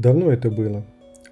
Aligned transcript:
Давно 0.00 0.32
это 0.32 0.50
было. 0.50 0.82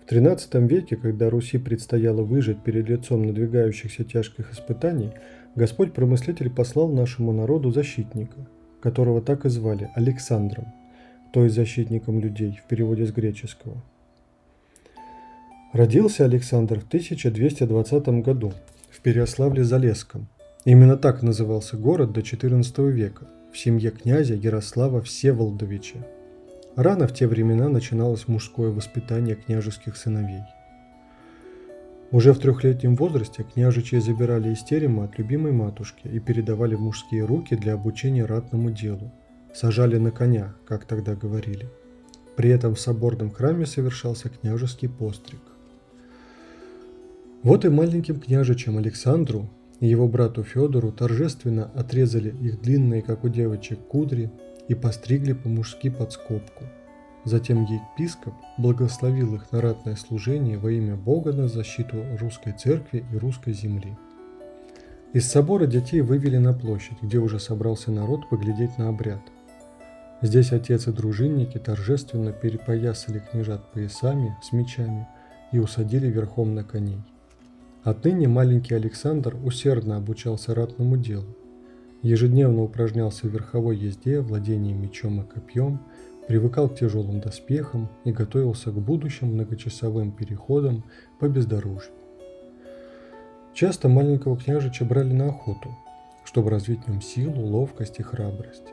В 0.05 0.13
XIII 0.13 0.67
веке, 0.67 0.97
когда 0.97 1.31
Руси 1.31 1.57
предстояло 1.57 2.21
выжить 2.23 2.63
перед 2.63 2.87
лицом 2.87 3.23
надвигающихся 3.23 4.05
тяжких 4.05 4.53
испытаний, 4.53 5.13
Господь 5.55 5.95
промыслитель 5.95 6.51
послал 6.51 6.89
нашему 6.89 7.33
народу 7.33 7.71
защитника, 7.71 8.47
которого 8.83 9.23
так 9.23 9.47
и 9.47 9.49
звали 9.49 9.91
Александром, 9.95 10.67
то 11.33 11.45
есть 11.45 11.57
защитником 11.57 12.21
людей 12.21 12.61
в 12.63 12.69
переводе 12.69 13.07
с 13.07 13.11
греческого. 13.11 13.83
Родился 15.73 16.27
Александр 16.27 16.81
в 16.81 16.89
1220 16.89 18.09
году 18.23 18.53
в 18.91 19.03
Переославле-Залесском. 19.03 20.27
Именно 20.67 20.99
так 20.99 21.23
назывался 21.23 21.79
город 21.79 22.13
до 22.13 22.21
XIV 22.21 22.91
века, 22.91 23.29
в 23.51 23.57
семье 23.57 23.91
князя 23.91 24.35
Ярослава 24.35 25.01
Всеволодовича. 25.01 26.05
Рано 26.77 27.07
в 27.09 27.15
те 27.15 27.27
времена 27.27 27.69
начиналось 27.69 28.29
мужское 28.29 28.71
воспитание 28.71 29.35
княжеских 29.35 29.97
сыновей. 29.97 30.43
Уже 32.11 32.33
в 32.33 32.39
трехлетнем 32.39 32.97
возрасте 32.97 33.45
княжичи 33.45 33.99
забирали 33.99 34.53
из 34.53 34.63
терема 34.63 35.05
от 35.05 35.19
любимой 35.19 35.53
матушки 35.53 36.09
и 36.09 36.19
передавали 36.21 36.75
в 36.75 36.81
мужские 36.81 37.25
руки 37.25 37.55
для 37.55 37.75
обучения 37.75 38.25
ратному 38.25 38.71
делу. 38.71 39.13
Сажали 39.53 39.99
на 39.99 40.11
коня, 40.11 40.55
как 40.67 40.87
тогда 40.87 41.15
говорили. 41.15 41.69
При 42.37 42.51
этом 42.51 42.75
в 42.75 42.81
соборном 42.81 43.31
храме 43.31 43.67
совершался 43.67 44.29
княжеский 44.29 44.89
постриг. 44.89 45.41
Вот 47.43 47.65
и 47.65 47.69
маленьким 47.69 48.21
княжичам 48.21 48.79
Александру 48.79 49.51
и 49.81 49.87
его 49.87 50.09
брату 50.09 50.43
Федору 50.43 50.91
торжественно 50.93 51.71
отрезали 51.75 52.31
их 52.31 52.61
длинные, 52.61 53.03
как 53.03 53.25
у 53.25 53.29
девочек, 53.29 53.79
кудри 53.81 54.31
и 54.69 54.75
постригли 54.75 55.33
по-мужски 55.33 55.91
под 55.91 56.13
скобку. 56.13 56.65
Затем 57.25 57.65
епископ 57.65 58.35
благословил 58.57 59.35
их 59.35 59.51
на 59.53 59.61
ратное 59.61 59.97
служение 59.97 60.59
во 60.59 60.71
имя 60.71 60.97
Бога 60.97 61.33
на 61.33 61.49
защиту 61.49 61.97
русской 62.19 62.53
церкви 62.53 63.05
и 63.13 63.17
русской 63.17 63.53
земли. 63.53 63.97
Из 65.13 65.27
собора 65.27 65.67
детей 65.67 66.01
вывели 66.03 66.37
на 66.37 66.53
площадь, 66.53 67.03
где 67.03 67.19
уже 67.19 67.41
собрался 67.41 67.91
народ 67.91 68.29
поглядеть 68.29 68.77
на 68.79 68.89
обряд. 68.89 69.21
Здесь 70.21 70.53
отец 70.53 70.87
и 70.87 70.93
дружинники 70.93 71.59
торжественно 71.59 72.33
перепоясали 72.33 73.21
княжат 73.21 73.73
поясами 73.73 74.37
с 74.43 74.53
мечами 74.53 75.07
и 75.53 75.59
усадили 75.59 76.09
верхом 76.09 76.55
на 76.55 76.65
коней. 76.65 77.03
Отныне 77.85 78.29
маленький 78.29 78.75
Александр 78.75 79.37
усердно 79.43 79.97
обучался 79.97 80.55
ратному 80.55 80.97
делу. 80.97 81.38
Ежедневно 82.03 82.63
упражнялся 82.63 83.27
в 83.27 83.31
верховой 83.31 83.77
езде, 83.77 84.21
владении 84.21 84.73
мечом 84.73 85.21
и 85.21 85.27
копьем, 85.27 85.81
привыкал 86.29 86.69
к 86.69 86.79
тяжелым 86.79 87.21
доспехам 87.21 87.89
и 88.05 88.13
готовился 88.13 88.71
к 88.71 88.75
будущим 88.75 89.35
многочасовым 89.35 90.13
переходам 90.13 90.85
по 91.19 91.29
бездорожью. 91.29 91.93
Часто 93.53 93.89
маленького 93.89 94.37
княжича 94.37 94.85
брали 94.85 95.13
на 95.13 95.31
охоту, 95.31 95.77
чтобы 96.25 96.51
развить 96.51 96.85
в 96.85 96.89
нем 96.89 97.01
силу, 97.01 97.45
ловкость 97.45 97.99
и 97.99 98.03
храбрость. 98.05 98.69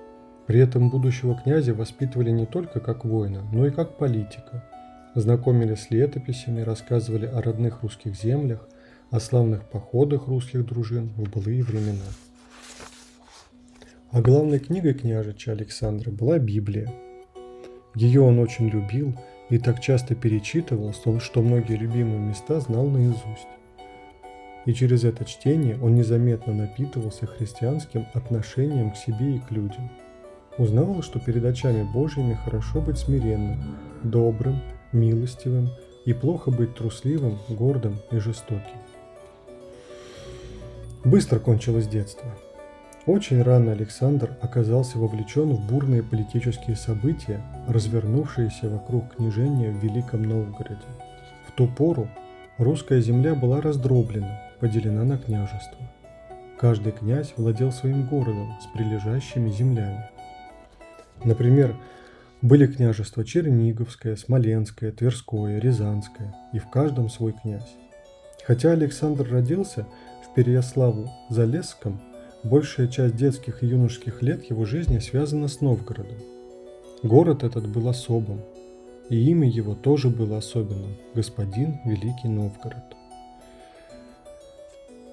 При 0.45 0.59
этом 0.59 0.91
будущего 0.91 1.35
князя 1.35 1.73
воспитывали 1.73 2.29
не 2.29 2.45
только 2.45 2.79
как 2.79 3.03
воина, 3.05 3.41
но 3.51 3.65
и 3.65 3.71
как 3.71 3.97
политика. 3.97 4.63
Знакомили 5.15 5.73
с 5.73 5.89
летописями, 5.89 6.61
рассказывали 6.61 7.25
о 7.25 7.41
родных 7.41 7.81
русских 7.81 8.15
землях, 8.15 8.67
о 9.09 9.19
славных 9.19 9.67
походах 9.67 10.27
русских 10.27 10.65
дружин 10.65 11.09
в 11.15 11.27
былые 11.31 11.63
времена. 11.63 12.05
А 14.15 14.21
главной 14.21 14.59
книгой 14.59 14.93
княжича 14.93 15.51
Александра 15.51 16.09
была 16.09 16.39
Библия. 16.39 16.89
Ее 17.95 18.21
он 18.21 18.39
очень 18.39 18.69
любил 18.69 19.13
и 19.49 19.57
так 19.57 19.81
часто 19.81 20.15
перечитывал, 20.15 20.93
что 20.93 21.41
многие 21.41 21.75
любимые 21.75 22.19
места 22.19 22.61
знал 22.61 22.87
наизусть. 22.87 23.49
И 24.65 24.73
через 24.73 25.03
это 25.03 25.25
чтение 25.25 25.77
он 25.81 25.95
незаметно 25.95 26.53
напитывался 26.53 27.27
христианским 27.27 28.05
отношением 28.13 28.91
к 28.91 28.95
себе 28.95 29.35
и 29.35 29.39
к 29.39 29.51
людям. 29.51 29.91
Узнавал, 30.57 31.01
что 31.01 31.19
перед 31.19 31.43
очами 31.43 31.83
Божьими 31.83 32.35
хорошо 32.35 32.79
быть 32.79 32.97
смиренным, 32.97 33.75
добрым, 34.01 34.61
милостивым 34.93 35.67
и 36.05 36.13
плохо 36.13 36.51
быть 36.51 36.73
трусливым, 36.73 37.37
гордым 37.49 37.97
и 38.11 38.19
жестоким. 38.19 38.79
Быстро 41.03 41.39
кончилось 41.39 41.89
детство. 41.89 42.33
Очень 43.05 43.43
рано 43.43 43.71
Александр 43.71 44.35
оказался 44.41 44.97
вовлечен 44.97 45.53
в 45.53 45.67
бурные 45.67 46.01
политические 46.01 46.75
события, 46.75 47.39
развернувшиеся 47.67 48.67
вокруг 48.67 49.15
княжения 49.15 49.71
в 49.71 49.75
Великом 49.75 50.23
Новгороде. 50.23 50.87
В 51.47 51.51
ту 51.51 51.67
пору 51.67 52.07
русская 52.57 53.01
земля 53.01 53.35
была 53.35 53.61
раздроблена, 53.61 54.41
поделена 54.59 55.03
на 55.03 55.19
княжества. 55.19 55.77
Каждый 56.59 56.93
князь 56.93 57.33
владел 57.37 57.71
своим 57.71 58.07
городом 58.07 58.55
с 58.59 58.65
прилежащими 58.75 59.49
землями. 59.51 60.09
Например, 61.23 61.75
были 62.41 62.65
княжества 62.65 63.23
Черниговское, 63.23 64.15
Смоленское, 64.15 64.91
Тверское, 64.91 65.59
Рязанское, 65.59 66.33
и 66.53 66.59
в 66.59 66.69
каждом 66.71 67.09
свой 67.09 67.33
князь. 67.33 67.75
Хотя 68.47 68.71
Александр 68.71 69.27
родился– 69.29 69.85
Переяславу-Залесском 70.35 71.99
большая 72.45 72.87
часть 72.87 73.15
детских 73.15 73.63
и 73.63 73.67
юношеских 73.67 74.21
лет 74.21 74.45
его 74.49 74.65
жизни 74.65 74.99
связана 74.99 75.47
с 75.47 75.61
Новгородом. 75.61 76.17
Город 77.01 77.43
этот 77.43 77.67
был 77.67 77.89
особым, 77.89 78.39
и 79.09 79.29
имя 79.31 79.49
его 79.49 79.73
тоже 79.73 80.09
было 80.09 80.37
особенным– 80.37 80.95
господин 81.15 81.79
Великий 81.85 82.27
Новгород. 82.27 82.95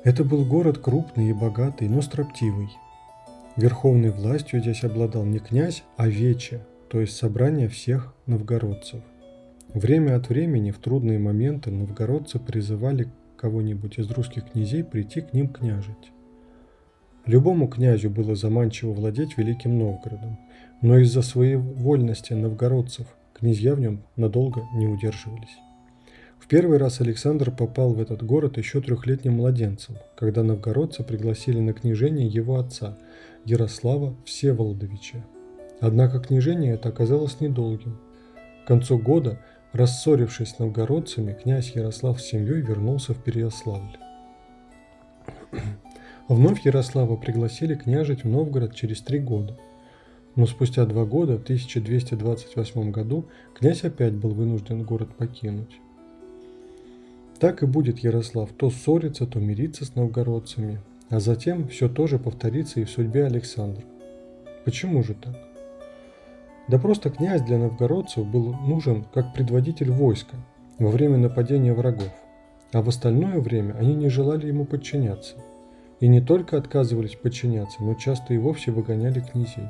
Это 0.05 0.25
был 0.25 0.45
город 0.45 0.79
крупный 0.79 1.31
и 1.31 1.33
богатый, 1.33 1.89
но 1.89 2.03
строптивый. 2.03 2.69
Верховной 3.57 4.11
властью 4.11 4.61
здесь 4.61 4.85
обладал 4.85 5.25
не 5.25 5.39
князь, 5.39 5.85
а 5.97 6.09
вече, 6.09 6.61
то 6.89 7.01
есть 7.01 7.17
собрание 7.17 7.69
всех 7.69 8.15
новгородцев. 8.27 9.03
Время 9.73 10.17
от 10.17 10.29
времени 10.29 10.71
в 10.71 10.79
трудные 10.79 11.19
моменты 11.19 11.71
новгородцы 11.71 12.39
призывали 12.39 13.09
кого-нибудь 13.39 13.99
из 13.99 14.11
русских 14.11 14.51
князей 14.51 14.85
прийти 14.85 15.23
к 15.23 15.33
ним 15.33 15.49
княжить. 15.49 16.13
Любому 17.27 17.69
князю 17.69 18.11
было 18.11 18.35
заманчиво 18.35 18.93
владеть 18.93 19.39
Великим 19.39 19.79
Новгородом, 19.79 20.39
но 20.81 20.99
из-за 20.99 21.23
своей 21.23 21.57
вольности 21.57 22.33
новгородцев 22.33 23.07
князья 23.35 23.75
в 23.75 23.81
нем 23.81 24.03
надолго 24.17 24.63
не 24.75 24.87
удерживались. 24.87 25.57
В 26.39 26.49
первый 26.49 26.79
раз 26.79 27.01
Александр 27.01 27.51
попал 27.51 27.95
в 27.95 28.01
этот 28.01 28.23
город 28.25 28.59
еще 28.59 28.81
трехлетним 28.81 29.35
младенцем, 29.35 29.97
когда 30.17 30.43
новгородцы 30.43 31.05
пригласили 31.05 31.61
на 31.61 31.73
княжение 31.73 32.27
его 32.27 32.59
отца, 32.59 32.99
Ярослава 33.45 34.17
Всеволодовича. 34.25 35.25
Однако 35.81 36.21
княжение 36.21 36.75
это 36.75 36.89
оказалось 36.89 37.41
недолгим. 37.41 37.99
К 38.65 38.69
концу 38.69 38.99
года 38.99 39.39
Рассорившись 39.73 40.51
с 40.51 40.59
новгородцами, 40.59 41.33
князь 41.33 41.75
Ярослав 41.75 42.21
с 42.21 42.27
семьей 42.27 42.61
вернулся 42.61 43.15
в 43.15 43.25
Переяславль. 43.25 43.97
Вновь 46.29 46.65
Ярослава 46.65 47.17
пригласили 47.17 47.75
княжить 47.75 48.25
в 48.25 48.29
Новгород 48.29 48.75
через 48.75 49.01
три 49.01 49.19
года. 49.19 49.57
Но 50.37 50.47
спустя 50.47 50.87
два 50.87 51.05
года, 51.05 51.37
в 51.37 51.43
1228 51.43 52.91
году, 52.91 53.27
князь 53.55 53.85
опять 53.85 54.15
был 54.15 54.31
вынужден 54.31 54.83
город 54.85 55.15
покинуть. 55.17 55.81
Так 57.39 57.63
и 57.63 57.67
будет 57.67 57.99
Ярослав 57.99 58.51
то 58.57 58.71
ссориться, 58.71 59.27
то 59.27 59.41
мириться 59.41 59.85
с 59.85 59.97
новгородцами, 59.97 60.81
а 61.11 61.19
затем 61.19 61.67
все 61.69 61.89
тоже 61.89 62.19
повторится 62.19 62.81
и 62.81 62.85
в 62.85 62.91
судьбе 62.91 63.27
Александра. 63.27 63.85
Почему 64.65 65.03
же 65.03 65.15
так? 65.15 65.37
Да 66.69 66.79
просто 66.79 67.11
князь 67.11 67.43
для 67.43 67.59
новгородцев 67.59 68.25
был 68.25 68.55
нужен 68.55 69.05
как 69.13 69.35
предводитель 69.35 69.91
войска 69.91 70.37
во 70.79 70.89
время 70.89 71.19
нападения 71.19 71.75
врагов, 71.75 72.13
а 72.73 72.81
в 72.81 72.89
остальное 72.89 73.41
время 73.41 73.75
они 73.75 73.95
не 73.95 74.09
желали 74.09 74.47
ему 74.47 74.65
подчиняться. 74.65 75.35
И 76.03 76.09
не 76.09 76.21
только 76.21 76.59
отказывались 76.59 77.15
подчиняться, 77.15 77.81
но 77.81 77.95
часто 77.95 78.35
и 78.35 78.37
вовсе 78.37 78.73
выгоняли 78.73 79.21
князей. 79.21 79.69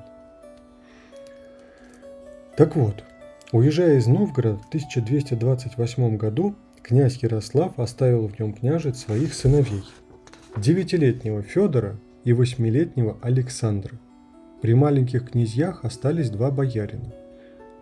Так 2.57 2.75
вот, 2.75 3.05
уезжая 3.53 3.99
из 3.99 4.07
Новгорода 4.07 4.57
в 4.57 4.67
1228 4.69 6.17
году, 6.17 6.55
князь 6.83 7.23
Ярослав 7.23 7.79
оставил 7.79 8.29
в 8.29 8.39
нем 8.41 8.55
княжить 8.55 8.97
своих 8.97 9.35
сыновей– 9.35 9.85
девятилетнего 10.57 11.43
Федора 11.43 11.99
и 12.25 12.33
восьмилетнего 12.33 13.19
Александра– 13.21 13.99
при 14.63 14.75
маленьких 14.75 15.33
князьях 15.33 15.85
остались 15.85 16.31
два 16.31 16.51
боярина. 16.51 17.13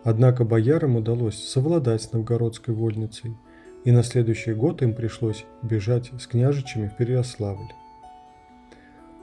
Однако 0.03 0.43
боярам 0.43 0.95
удалось 0.97 1.37
совладать 1.37 2.01
с 2.01 2.11
новгородской 2.11 2.73
вольницей, 2.73 3.37
и 3.85 3.91
на 3.91 4.03
следующий 4.03 4.53
год 4.53 4.81
им 4.81 4.93
пришлось 4.93 5.45
бежать 5.61 6.11
с 6.19 6.25
княжичами 6.25 6.87
в 6.87 6.97
Переяславль. 6.97 7.71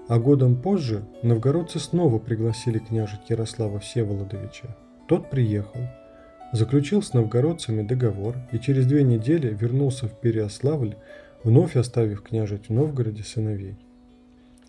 А 0.08 0.18
годом 0.18 0.56
позже 0.56 1.04
новгородцы 1.22 1.78
снова 1.78 2.18
пригласили 2.18 2.78
княжить 2.78 3.28
Ярослава 3.28 3.78
Всеволодовича. 3.78 4.74
Тот 5.06 5.28
приехал, 5.28 5.80
заключил 6.52 7.02
с 7.02 7.12
новгородцами 7.12 7.82
договор 7.82 8.36
и 8.50 8.58
через 8.58 8.86
две 8.86 9.02
недели 9.02 9.54
вернулся 9.54 10.08
в 10.08 10.18
Переославль, 10.18 10.96
вновь 11.44 11.76
оставив 11.76 12.22
княжить 12.22 12.70
в 12.70 12.72
Новгороде 12.72 13.22
сыновей. 13.22 13.76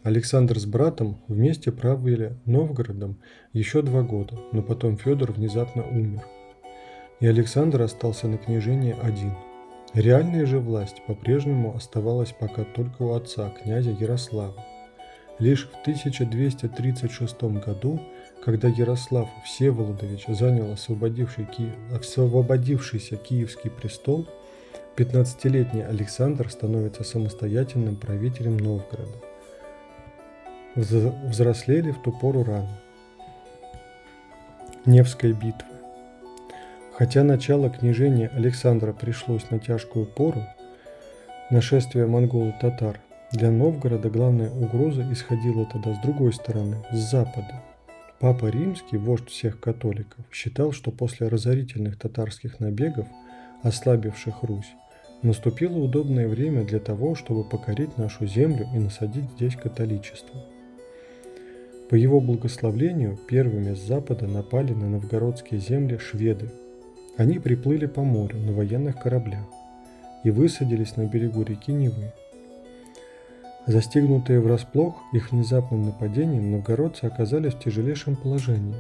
Александр 0.04 0.60
с 0.60 0.66
братом 0.66 1.18
вместе 1.30 1.72
правили 1.72 2.34
Новгородом 2.46 3.18
еще 3.54 3.82
два 3.82 4.02
года, 4.02 4.38
но 4.52 4.62
потом 4.62 4.98
Федор 4.98 5.32
внезапно 5.32 5.84
умер. 5.84 6.24
И 7.22 7.28
Александр 7.28 7.82
остался 7.82 8.28
на 8.28 8.38
княжении 8.38 8.96
один. 9.02 9.34
Реальная 9.94 10.46
же 10.46 10.60
власть 10.60 11.02
по-прежнему 11.08 11.76
оставалась 11.76 12.34
пока 12.38 12.64
только 12.64 13.04
у 13.04 13.14
отца, 13.14 13.50
князя 13.62 13.92
Ярослава. 13.92 14.66
Лишь 15.40 15.68
в 15.68 15.82
1236 15.82 17.44
году 17.66 18.00
когда 18.44 18.70
Ярослав 18.70 19.30
Всеволодович 19.44 20.26
занял 20.28 20.72
освободивший 20.72 21.46
Ки... 21.46 21.72
освободившийся 21.94 23.18
Киевский 23.18 23.70
престол, 23.70 24.28
15-летний 24.96 25.82
Александр 25.82 26.50
становится 26.50 27.04
самостоятельным 27.04 27.96
правителем 27.96 28.58
Новгорода. 28.58 29.20
Взрослели 30.76 31.92
в 31.92 32.02
ту 32.02 32.12
пору 32.12 32.44
рано. 32.44 32.80
Невская 34.86 35.34
битва. 35.34 35.68
Хотя 36.94 37.24
начало 37.24 37.70
княжения 37.70 38.30
Александра 38.30 38.94
пришлось 38.94 39.50
на 39.52 39.60
тяжкую 39.60 40.06
пору, 40.06 40.44
нашествие 41.50 42.08
монголо-татар, 42.08 43.00
для 43.32 43.52
Новгорода 43.52 44.10
главная 44.10 44.50
угроза 44.50 45.06
исходила 45.12 45.66
тогда 45.66 45.94
с 45.94 46.02
другой 46.02 46.34
стороны, 46.34 46.78
с 46.92 46.98
запада– 47.12 47.64
Папа 48.20 48.48
Римский, 48.48 48.98
вождь 48.98 49.30
всех 49.30 49.62
католиков, 49.62 50.26
считал, 50.30 50.74
что 50.74 50.92
после 50.92 51.30
разорительных 51.30 51.98
татарских 51.98 52.60
набегов, 52.60 53.08
ослабивших 53.64 54.44
Русь, 54.44 54.74
наступило 55.22 55.78
удобное 55.78 56.28
время 56.28 56.66
для 56.66 56.80
того, 56.80 57.16
чтобы 57.16 57.46
покорить 57.46 57.98
нашу 57.98 58.28
землю 58.28 58.68
и 58.76 58.78
насадить 58.80 59.32
здесь 59.38 59.56
католичество. 59.56 60.38
По 61.90 61.96
его 61.96 62.20
благословлению 62.20 63.18
первыми 63.30 63.74
с 63.74 63.80
запада 63.80 64.28
напали 64.28 64.74
на 64.74 64.90
новгородские 64.90 65.62
земли 65.62 65.98
шведы. 65.98 66.52
Они 67.16 67.40
приплыли 67.40 67.86
по 67.86 68.04
морю 68.04 68.38
на 68.38 68.52
военных 68.52 69.00
кораблях 69.00 69.46
и 70.26 70.30
высадились 70.30 70.98
на 70.98 71.06
берегу 71.06 71.44
реки 71.44 71.72
Невы– 71.72 72.12
Застигнутые 73.70 74.40
врасплох 74.40 74.96
их 75.14 75.32
внезапным 75.32 75.84
нападением, 75.84 76.50
новгородцы 76.50 77.06
оказались 77.06 77.54
в 77.54 77.60
тяжелейшем 77.60 78.16
положении. 78.16 78.74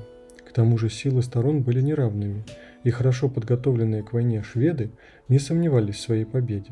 К 0.43 0.51
тому 0.51 0.79
же 0.79 0.89
силы 0.89 1.21
сторон 1.21 1.61
были 1.61 1.79
неравными, 1.79 2.43
и 2.83 2.89
хорошо 2.89 3.29
подготовленные 3.29 4.01
к 4.01 4.13
войне 4.13 4.41
шведы 4.41 4.89
не 5.27 5.37
сомневались 5.37 5.97
в 5.97 5.99
своей 5.99 6.25
победе. 6.25 6.71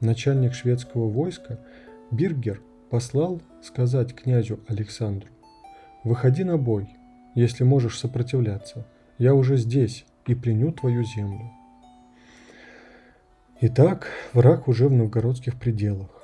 Начальник 0.00 0.52
шведского 0.52 1.08
войска 1.08 1.60
Биргер 2.10 2.60
послал 2.90 3.40
сказать 3.62 4.16
князю 4.16 4.58
Александру 4.66 5.28
«Выходи 6.02 6.42
на 6.42 6.58
бой, 6.58 6.88
если 7.36 7.62
можешь 7.62 8.00
сопротивляться. 8.00 8.84
Я 9.16 9.34
уже 9.34 9.58
здесь 9.58 10.06
и 10.26 10.34
пленю 10.34 10.72
твою 10.72 11.04
землю». 11.04 11.52
Итак, 13.60 14.08
враг 14.32 14.66
уже 14.66 14.88
в 14.88 14.92
новгородских 14.92 15.56
пределах. 15.56 16.17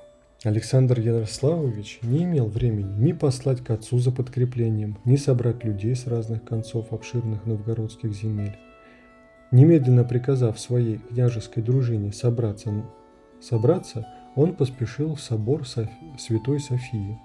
Александр 0.45 1.01
Ярославович 1.01 2.01
не 2.03 2.25
имел 2.25 2.49
времени 2.49 3.03
ни 3.03 3.13
послать 3.13 3.65
к 3.65 3.71
отцу 3.71 3.99
за 3.99 4.13
подкреплением, 4.13 4.99
ни 5.07 5.17
собрать 5.17 5.65
людей 5.65 5.97
с 5.97 6.07
разных 6.07 6.45
концов 6.45 6.93
обширных 6.93 7.47
новгородских 7.47 8.13
земель. 8.13 8.55
Немедленно 9.53 10.05
приказав 10.05 10.61
своей 10.61 10.99
княжеской 10.99 11.63
дружине 11.63 12.13
собраться, 12.13 12.85
собраться 13.41 14.07
он 14.37 14.55
поспешил 14.55 15.15
в 15.15 15.21
собор 15.23 15.67
Софи, 15.67 15.91
Святой 16.19 16.61
Софии. 16.61 17.19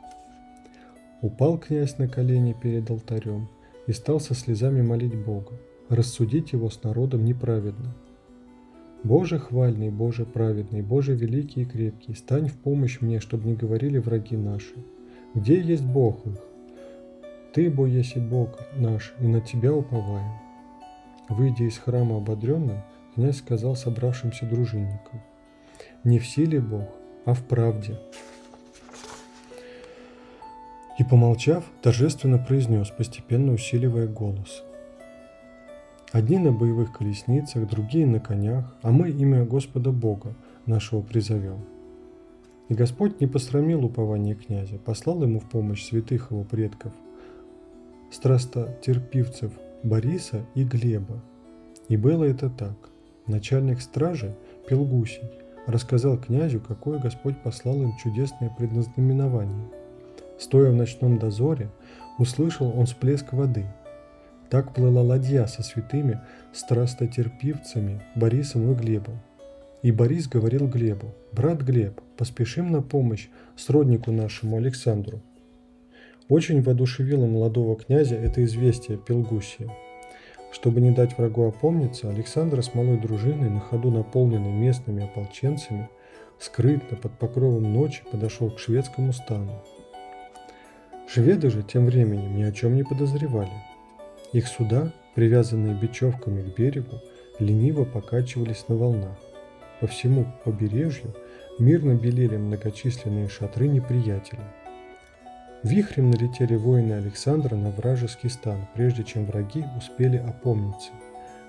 Упал 1.22 1.58
князь 1.58 1.98
на 1.98 2.08
колени 2.08 2.54
перед 2.54 2.90
алтарем 2.90 3.50
и 3.86 3.92
стал 3.92 4.22
со 4.22 4.34
слезами 4.34 4.82
молить 4.82 5.18
Бога, 5.26 5.60
рассудить 5.90 6.54
его 6.54 6.70
с 6.70 6.82
народом 6.84 7.26
неправедно– 7.26 7.94
Боже 9.04 9.40
хвальный, 9.40 9.92
Боже 9.92 10.26
праведный, 10.26 10.82
Боже 10.82 11.16
великий 11.16 11.62
и 11.62 11.66
крепкий, 11.66 12.14
стань 12.16 12.50
в 12.50 12.58
помощь 12.58 13.00
мне, 13.00 13.22
чтобы 13.22 13.48
не 13.48 13.56
говорили 13.56 13.98
враги 13.98 14.36
наши. 14.36 14.76
Где 15.34 15.60
есть 15.62 15.86
Бог 15.86 16.26
их? 16.26 16.38
Ты, 17.54 17.70
бо 17.70 17.86
есть 17.86 18.18
и 18.18 18.20
Бог 18.20 18.60
наш, 18.76 19.14
и 19.22 19.28
на 19.28 19.40
Тебя 19.40 19.74
уповаем. 19.74 20.34
Выйдя 21.30 21.64
из 21.64 21.78
храма 21.78 22.18
ободренным, 22.18 22.82
князь 23.16 23.38
сказал 23.38 23.76
собравшимся 23.76 24.46
дружинникам, 24.46 25.22
«Не 26.04 26.20
в 26.20 26.28
силе 26.28 26.60
Бог, 26.60 26.90
а 27.26 27.34
в 27.34 27.44
правде». 27.44 27.98
И, 31.00 31.04
помолчав, 31.06 31.64
торжественно 31.82 32.38
произнес, 32.38 32.90
постепенно 32.90 33.54
усиливая 33.54 34.08
голос– 34.08 34.64
Одни 36.12 36.40
на 36.40 36.52
боевых 36.52 36.92
колесницах, 36.92 37.70
другие 37.70 38.08
на 38.08 38.20
конях, 38.20 38.76
а 38.82 38.92
мы 38.92 39.12
имя 39.12 39.46
Господа 39.46 39.92
Бога 39.92 40.34
нашего 40.66 41.02
призовем. 41.04 41.60
И 42.68 42.74
Господь 42.74 43.22
не 43.22 43.28
посрамил 43.28 43.86
упование 43.86 44.34
князя, 44.34 44.80
послал 44.80 45.22
ему 45.22 45.40
в 45.40 45.48
помощь 45.48 45.88
святых 45.88 46.32
его 46.32 46.44
предков, 46.44 46.94
страстотерпивцев 48.12 49.52
Бориса 49.84 50.44
и 50.56 50.64
Глеба. 50.64 51.22
И 51.90 51.98
было 51.98 52.24
это 52.24 52.50
так. 52.50 52.90
Начальник 53.28 53.80
стражи 53.80 54.36
Пелгусий 54.68 55.30
рассказал 55.68 56.18
князю, 56.18 56.60
какое 56.60 56.98
Господь 56.98 57.38
послал 57.44 57.84
им 57.84 57.96
чудесное 58.04 58.50
предназнаменование. 58.58 59.68
Стоя 60.40 60.72
в 60.72 60.76
ночном 60.76 61.20
дозоре, 61.20 61.70
услышал 62.18 62.74
он 62.76 62.88
всплеск 62.88 63.32
воды– 63.32 63.68
так 64.50 64.74
плыла 64.74 65.02
ладья 65.02 65.46
со 65.46 65.64
святыми 65.64 66.20
страстотерпивцами 66.54 68.02
Борисом 68.16 68.72
и 68.72 68.76
Глебом. 68.76 69.20
И 69.82 69.92
Борис 69.92 70.28
говорил 70.28 70.68
Глебу, 70.68 71.14
«Брат 71.32 71.62
Глеб, 71.62 72.02
поспешим 72.18 72.72
на 72.72 72.82
помощь 72.82 73.30
сроднику 73.56 74.12
нашему 74.12 74.58
Александру». 74.58 75.22
Очень 76.28 76.62
воодушевило 76.62 77.26
молодого 77.26 77.76
князя 77.78 78.16
это 78.16 78.44
известие 78.44 78.98
Пелгусия. 78.98 79.72
Чтобы 80.52 80.82
не 80.82 80.92
дать 80.92 81.18
врагу 81.18 81.48
опомниться, 81.48 82.10
Александр 82.10 82.62
с 82.62 82.74
малой 82.74 83.00
дружиной, 83.00 83.50
на 83.50 83.60
ходу 83.60 83.90
наполненной 83.90 84.52
местными 84.52 85.06
ополченцами, 85.06 85.90
скрытно 86.40 86.98
под 86.98 87.18
покровом 87.18 87.74
ночи 87.74 88.04
подошел 88.12 88.52
к 88.52 88.60
шведскому 88.60 89.14
стану. 89.14 89.64
Шведы 91.08 91.50
же 91.50 91.64
тем 91.64 91.86
временем 91.86 92.36
ни 92.36 92.44
о 92.44 92.52
чем 92.52 92.76
не 92.76 92.84
подозревали– 92.84 93.52
их 94.34 94.48
суда, 94.48 94.92
привязанные 95.16 95.76
бечевками 95.76 96.42
к 96.42 96.56
берегу, 96.56 97.02
лениво 97.40 97.86
покачивались 97.86 98.66
на 98.68 98.76
волнах. 98.76 99.18
По 99.80 99.88
всему 99.88 100.26
побережью 100.44 101.16
мирно 101.58 101.96
белели 101.96 102.38
многочисленные 102.38 103.30
шатры 103.30 103.68
неприятеля. 103.68 104.54
Вихрем 105.64 106.12
налетели 106.12 106.56
воины 106.56 106.94
Александра 106.94 107.56
на 107.56 107.72
вражеский 107.72 108.30
стан, 108.30 108.68
прежде 108.76 109.04
чем 109.04 109.26
враги 109.26 109.66
успели 109.78 110.18
опомниться. 110.18 110.92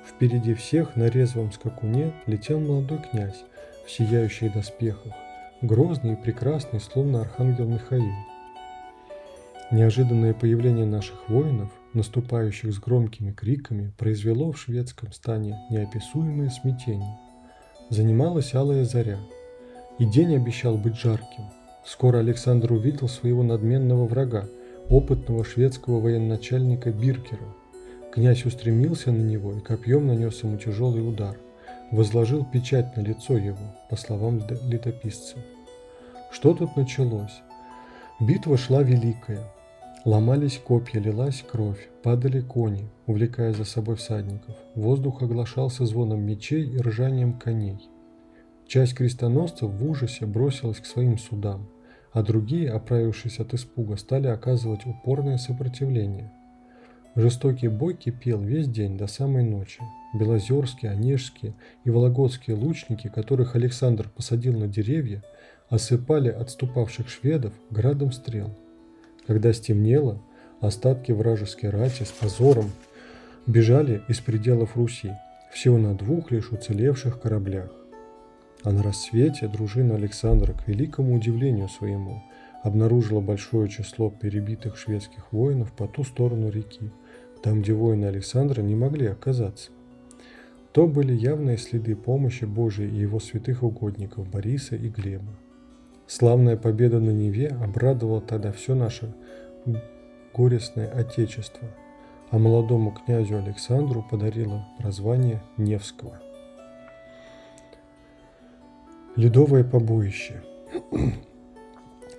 Впереди 0.08 0.54
всех 0.54 0.96
на 0.96 1.08
резвом 1.08 1.52
скакуне 1.52 2.12
летел 2.26 2.58
молодой 2.58 2.98
князь 2.98 3.44
в 3.86 3.90
сияющих 3.90 4.52
доспехах, 4.52 5.12
грозный 5.62 6.14
и 6.14 6.16
прекрасный, 6.16 6.80
словно 6.80 7.20
архангел 7.20 7.66
Михаил. 7.66 8.12
Неожиданное 9.70 10.34
появление 10.34 10.86
наших 10.86 11.28
воинов 11.28 11.70
наступающих 11.94 12.72
с 12.72 12.78
громкими 12.78 13.32
криками, 13.32 13.92
произвело 13.98 14.52
в 14.52 14.60
шведском 14.60 15.12
стане 15.12 15.58
неописуемое 15.70 16.50
смятение. 16.50 17.18
Занималась 17.88 18.54
алая 18.54 18.84
заря, 18.84 19.18
и 19.98 20.04
день 20.04 20.36
обещал 20.36 20.76
быть 20.76 20.96
жарким. 20.96 21.44
Скоро 21.84 22.18
Александр 22.18 22.72
увидел 22.72 23.08
своего 23.08 23.42
надменного 23.42 24.06
врага, 24.06 24.46
опытного 24.88 25.44
шведского 25.44 26.00
военачальника 26.00 26.90
Биркера. 26.90 27.46
Князь 28.12 28.44
устремился 28.44 29.12
на 29.12 29.22
него 29.22 29.52
и 29.54 29.60
копьем 29.60 30.06
нанес 30.06 30.42
ему 30.42 30.56
тяжелый 30.58 31.08
удар. 31.08 31.36
Возложил 31.90 32.44
печать 32.44 32.96
на 32.96 33.00
лицо 33.00 33.36
его, 33.36 33.76
по 33.88 33.96
словам 33.96 34.40
летописца. 34.68 35.36
Что 36.30 36.54
тут 36.54 36.76
началось? 36.76 37.42
Битва 38.20 38.56
шла 38.56 38.82
великая, 38.82 39.40
Ломались 40.06 40.56
копья, 40.56 40.98
лилась 40.98 41.44
кровь, 41.46 41.90
падали 42.02 42.40
кони, 42.40 42.88
увлекая 43.06 43.52
за 43.52 43.64
собой 43.64 43.96
всадников. 43.96 44.54
Воздух 44.74 45.20
оглашался 45.20 45.84
звоном 45.84 46.22
мечей 46.22 46.64
и 46.64 46.78
ржанием 46.78 47.34
коней. 47.34 47.76
Часть 48.66 48.94
крестоносцев 48.94 49.70
в 49.70 49.86
ужасе 49.86 50.24
бросилась 50.24 50.78
к 50.78 50.86
своим 50.86 51.18
судам, 51.18 51.68
а 52.12 52.22
другие, 52.22 52.70
оправившись 52.70 53.40
от 53.40 53.52
испуга, 53.52 53.96
стали 53.96 54.28
оказывать 54.28 54.86
упорное 54.86 55.36
сопротивление. 55.36 56.32
Жестокий 57.14 57.68
бой 57.68 57.92
кипел 57.92 58.40
весь 58.40 58.68
день 58.68 58.96
до 58.96 59.06
самой 59.06 59.42
ночи. 59.42 59.82
Белозерские, 60.14 60.92
Онежские 60.92 61.52
и 61.84 61.90
Вологодские 61.90 62.56
лучники, 62.56 63.08
которых 63.08 63.54
Александр 63.54 64.08
посадил 64.08 64.58
на 64.58 64.66
деревья, 64.66 65.22
осыпали 65.68 66.30
отступавших 66.30 67.10
шведов 67.10 67.52
градом 67.68 68.12
стрел. 68.12 68.56
Когда 69.26 69.52
стемнело, 69.52 70.20
остатки 70.60 71.12
вражеской 71.12 71.70
рати 71.70 72.02
с 72.02 72.10
позором 72.10 72.70
бежали 73.46 74.02
из 74.08 74.20
пределов 74.20 74.76
Руси, 74.76 75.12
всего 75.52 75.78
на 75.78 75.94
двух 75.94 76.30
лишь 76.30 76.52
уцелевших 76.52 77.20
кораблях. 77.20 77.70
А 78.62 78.72
на 78.72 78.82
рассвете 78.82 79.48
дружина 79.48 79.94
Александра, 79.94 80.52
к 80.52 80.68
великому 80.68 81.16
удивлению 81.16 81.68
своему, 81.68 82.22
обнаружила 82.62 83.20
большое 83.20 83.68
число 83.68 84.10
перебитых 84.10 84.76
шведских 84.76 85.32
воинов 85.32 85.72
по 85.72 85.86
ту 85.86 86.04
сторону 86.04 86.50
реки, 86.50 86.90
там, 87.42 87.62
где 87.62 87.72
воины 87.72 88.04
Александра 88.04 88.60
не 88.60 88.74
могли 88.74 89.06
оказаться. 89.06 89.70
То 90.72 90.86
были 90.86 91.12
явные 91.12 91.56
следы 91.56 91.96
помощи 91.96 92.44
Божией 92.44 92.90
и 92.90 93.00
его 93.00 93.18
святых 93.18 93.62
угодников 93.62 94.28
Бориса 94.28 94.76
и 94.76 94.88
Глеба. 94.88 95.32
Славная 96.10 96.56
победа 96.56 96.98
на 96.98 97.10
Неве 97.10 97.56
обрадовала 97.62 98.20
тогда 98.20 98.50
все 98.50 98.74
наше 98.74 99.14
горестное 100.34 100.90
отечество, 100.90 101.68
а 102.32 102.38
молодому 102.38 102.90
князю 102.90 103.38
Александру 103.38 104.04
подарила 104.10 104.66
прозвание 104.80 105.40
Невского. 105.56 106.20
Ледовое 109.14 109.62
побоище– 109.62 110.42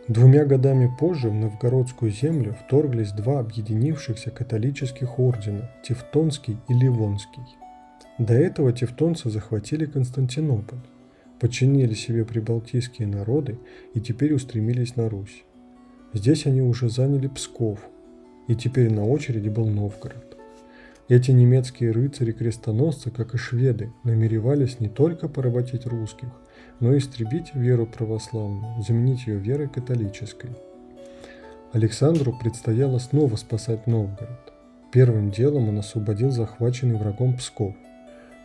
Двумя 0.08 0.46
годами 0.46 0.90
позже 1.00 1.30
в 1.30 1.34
новгородскую 1.34 2.12
землю 2.12 2.56
вторглись 2.66 3.12
два 3.12 3.40
объединившихся 3.40 4.32
католических 4.32 5.20
ордена– 5.20 5.70
Тевтонский 5.84 6.58
и 6.70 6.74
Ливонский. 6.74 7.44
До 8.18 8.34
этого 8.34 8.72
тевтонцы 8.72 9.30
захватили 9.30 9.86
Константинополь, 9.86 10.80
подчинили 11.42 11.96
себе 11.96 12.24
прибалтийские 12.24 13.08
народы 13.08 13.58
и 13.96 14.00
теперь 14.00 14.32
устремились 14.36 14.96
на 14.96 15.10
Русь. 15.10 15.44
Здесь 16.14 16.46
они 16.46 16.62
уже 16.62 16.88
заняли 16.88 17.28
Псков, 17.28 17.80
и 18.48 18.56
теперь 18.56 18.94
на 18.94 19.08
очереди 19.08 19.50
был 19.50 19.66
Новгород. 19.66 20.38
Эти 21.10 21.32
немецкие 21.32 21.92
рыцари-крестоносцы, 21.94 23.10
как 23.10 23.34
и 23.34 23.40
шведы, 23.40 23.92
намеревались 24.04 24.80
не 24.80 24.88
только 24.88 25.28
поработить 25.28 25.88
русских, 25.88 26.30
но 26.80 26.96
истребить 26.96 27.56
веру 27.56 27.88
православную, 27.88 28.84
заменить 28.84 29.26
ее 29.26 29.40
верой 29.40 29.68
католической. 29.68 30.52
Александру 31.74 32.38
предстояло 32.40 33.00
снова 33.00 33.36
спасать 33.36 33.88
Новгород. 33.88 34.54
Первым 34.92 35.32
делом 35.32 35.70
он 35.70 35.80
освободил 35.80 36.30
захваченный 36.30 37.00
врагом 37.00 37.36
Псков. 37.36 37.74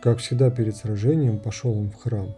Как 0.01 0.17
всегда 0.17 0.49
перед 0.49 0.75
сражением 0.75 1.37
пошел 1.37 1.77
он 1.77 1.91
в 1.91 1.95
храм 1.95 2.33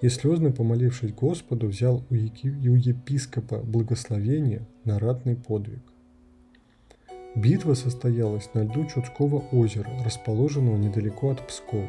и, 0.00 0.08
слезно 0.08 0.50
помолившись 0.50 1.12
Господу, 1.12 1.68
взял 1.68 2.04
у, 2.10 2.14
епископа 2.14 3.58
благословение 3.58 4.66
на 4.84 4.98
ратный 4.98 5.36
подвиг. 5.36 5.82
Битва 7.36 7.74
состоялась 7.74 8.50
на 8.54 8.64
льду 8.64 8.86
Чудского 8.86 9.44
озера, 9.52 9.90
расположенного 10.04 10.76
недалеко 10.76 11.30
от 11.30 11.46
Пскова. 11.46 11.86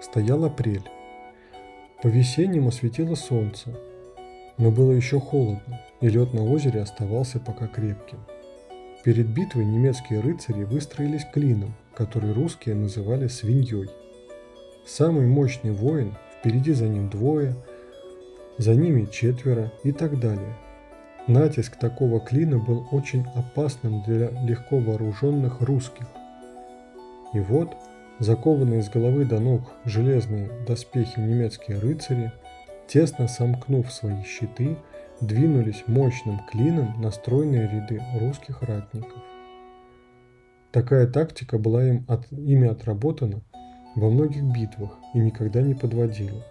Стоял 0.00 0.44
апрель. 0.44 0.82
По-весеннему 2.02 2.72
светило 2.72 3.14
солнце, 3.14 3.70
но 4.58 4.72
было 4.72 4.90
еще 4.90 5.20
холодно, 5.20 5.80
и 6.00 6.08
лед 6.08 6.34
на 6.34 6.42
озере 6.42 6.80
оставался 6.80 7.38
пока 7.38 7.68
крепким. 7.68 8.18
Перед 9.04 9.28
битвой 9.28 9.64
немецкие 9.64 10.20
рыцари 10.20 10.64
выстроились 10.64 11.26
клином, 11.32 11.74
который 11.94 12.32
русские 12.32 12.74
называли 12.74 13.28
свиньей. 13.28 13.88
Самый 14.84 15.26
мощный 15.26 15.70
воин, 15.70 16.14
впереди 16.42 16.72
за 16.72 16.88
ним 16.88 17.08
двое, 17.08 17.54
за 18.58 18.74
ними 18.74 19.06
четверо 19.06 19.72
и 19.84 19.92
так 19.92 20.20
далее. 20.20 20.54
Натиск 21.26 21.76
такого 21.76 22.20
клина 22.20 22.58
был 22.58 22.86
очень 22.90 23.24
опасным 23.34 24.02
для 24.02 24.30
легко 24.42 24.78
вооруженных 24.78 25.60
русских. 25.60 26.06
И 27.32 27.40
вот 27.40 27.74
Закованные 28.22 28.82
с 28.82 28.88
головы 28.88 29.24
до 29.24 29.40
ног 29.40 29.62
железные 29.84 30.48
доспехи 30.64 31.18
немецкие 31.18 31.80
рыцари, 31.80 32.30
тесно 32.86 33.26
сомкнув 33.26 33.90
свои 33.90 34.22
щиты, 34.22 34.76
двинулись 35.20 35.82
мощным 35.88 36.40
клином 36.48 37.00
на 37.00 37.10
стройные 37.10 37.68
ряды 37.68 38.00
русских 38.20 38.62
ратников. 38.62 39.20
Такая 40.70 41.08
тактика 41.08 41.58
была 41.58 41.84
им 41.84 42.04
от, 42.06 42.30
ими 42.30 42.68
отработана 42.68 43.40
во 43.94 44.10
многих 44.10 44.42
битвах 44.42 44.98
и 45.14 45.18
никогда 45.18 45.62
не 45.62 45.74
подводила. 45.74 46.42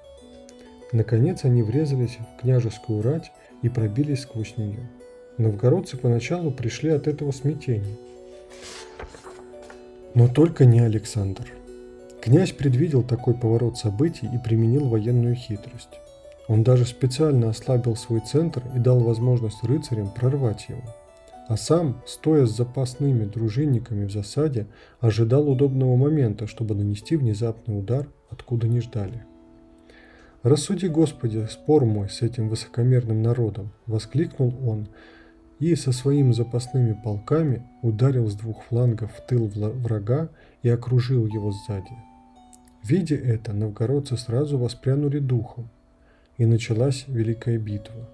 Наконец 0.92 1.46
они 1.46 1.64
врезались 1.64 2.18
в 2.18 2.42
княжескую 2.42 3.02
рать 3.02 3.32
и 3.62 3.70
пробились 3.70 4.22
сквозь 4.22 4.58
нее. 4.58 4.90
Новгородцы 5.38 5.98
поначалу 5.98 6.52
пришли 6.52 6.90
от 6.90 7.08
этого 7.08 7.32
смятения. 7.32 7.98
Но 10.14 10.28
только 10.28 10.66
не 10.66 10.80
Александр– 10.80 11.48
Князь 12.22 12.52
предвидел 12.52 13.02
такой 13.02 13.34
поворот 13.34 13.80
событий 13.80 14.30
и 14.32 14.38
применил 14.38 14.88
военную 14.88 15.34
хитрость. 15.34 15.90
Он 16.48 16.62
даже 16.62 16.86
специально 16.86 17.50
ослабил 17.50 17.96
свой 17.96 18.20
центр 18.20 18.62
и 18.76 18.80
дал 18.80 19.00
возможность 19.00 19.64
рыцарям 19.64 20.12
прорвать 20.12 20.68
его. 20.70 20.84
А 21.52 21.58
сам, 21.58 22.02
стоя 22.06 22.46
с 22.46 22.56
запасными 22.56 23.26
дружинниками 23.26 24.06
в 24.06 24.12
засаде, 24.12 24.68
ожидал 25.02 25.50
удобного 25.50 25.98
момента, 25.98 26.48
чтобы 26.48 26.76
нанести 26.76 27.18
внезапный 27.18 27.78
удар, 27.78 28.08
откуда 28.30 28.70
не 28.70 28.80
ждали. 28.80 29.26
«Рассуди, 30.44 30.86
Господи, 30.86 31.46
спор 31.52 31.84
мой 31.84 32.08
с 32.08 32.22
этим 32.22 32.48
высокомерным 32.48 33.22
народом!»– 33.22 33.72
воскликнул 33.86 34.56
он, 34.66 34.88
и 35.60 35.76
со 35.76 35.92
своими 35.92 36.32
запасными 36.32 36.98
полками 37.04 37.68
ударил 37.82 38.30
с 38.30 38.36
двух 38.36 38.64
флангов 38.64 39.12
в 39.12 39.28
тыл 39.28 39.48
врага 39.54 40.30
и 40.64 40.70
окружил 40.70 41.28
его 41.28 41.52
сзади– 41.52 41.92
Видя 42.82 43.16
это, 43.16 43.52
новгородцы 43.52 44.16
сразу 44.16 44.58
воспрянули 44.58 45.20
духом, 45.20 45.70
и 46.38 46.46
началась 46.46 47.04
великая 47.08 47.58
битва. 47.58 48.10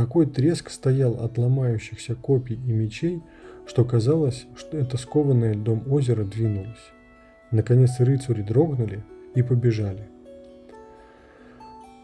Такой 0.00 0.24
треск 0.24 0.70
стоял 0.70 1.22
от 1.22 1.36
ломающихся 1.36 2.14
копий 2.14 2.54
и 2.54 2.72
мечей, 2.72 3.22
что 3.66 3.84
казалось, 3.84 4.46
что 4.56 4.78
это 4.78 4.96
скованное 4.96 5.52
льдом 5.52 5.84
озеро 5.92 6.24
двинулось. 6.24 6.90
Наконец 7.50 8.00
рыцари 8.00 8.40
дрогнули 8.40 9.04
и 9.34 9.42
побежали. 9.42 10.08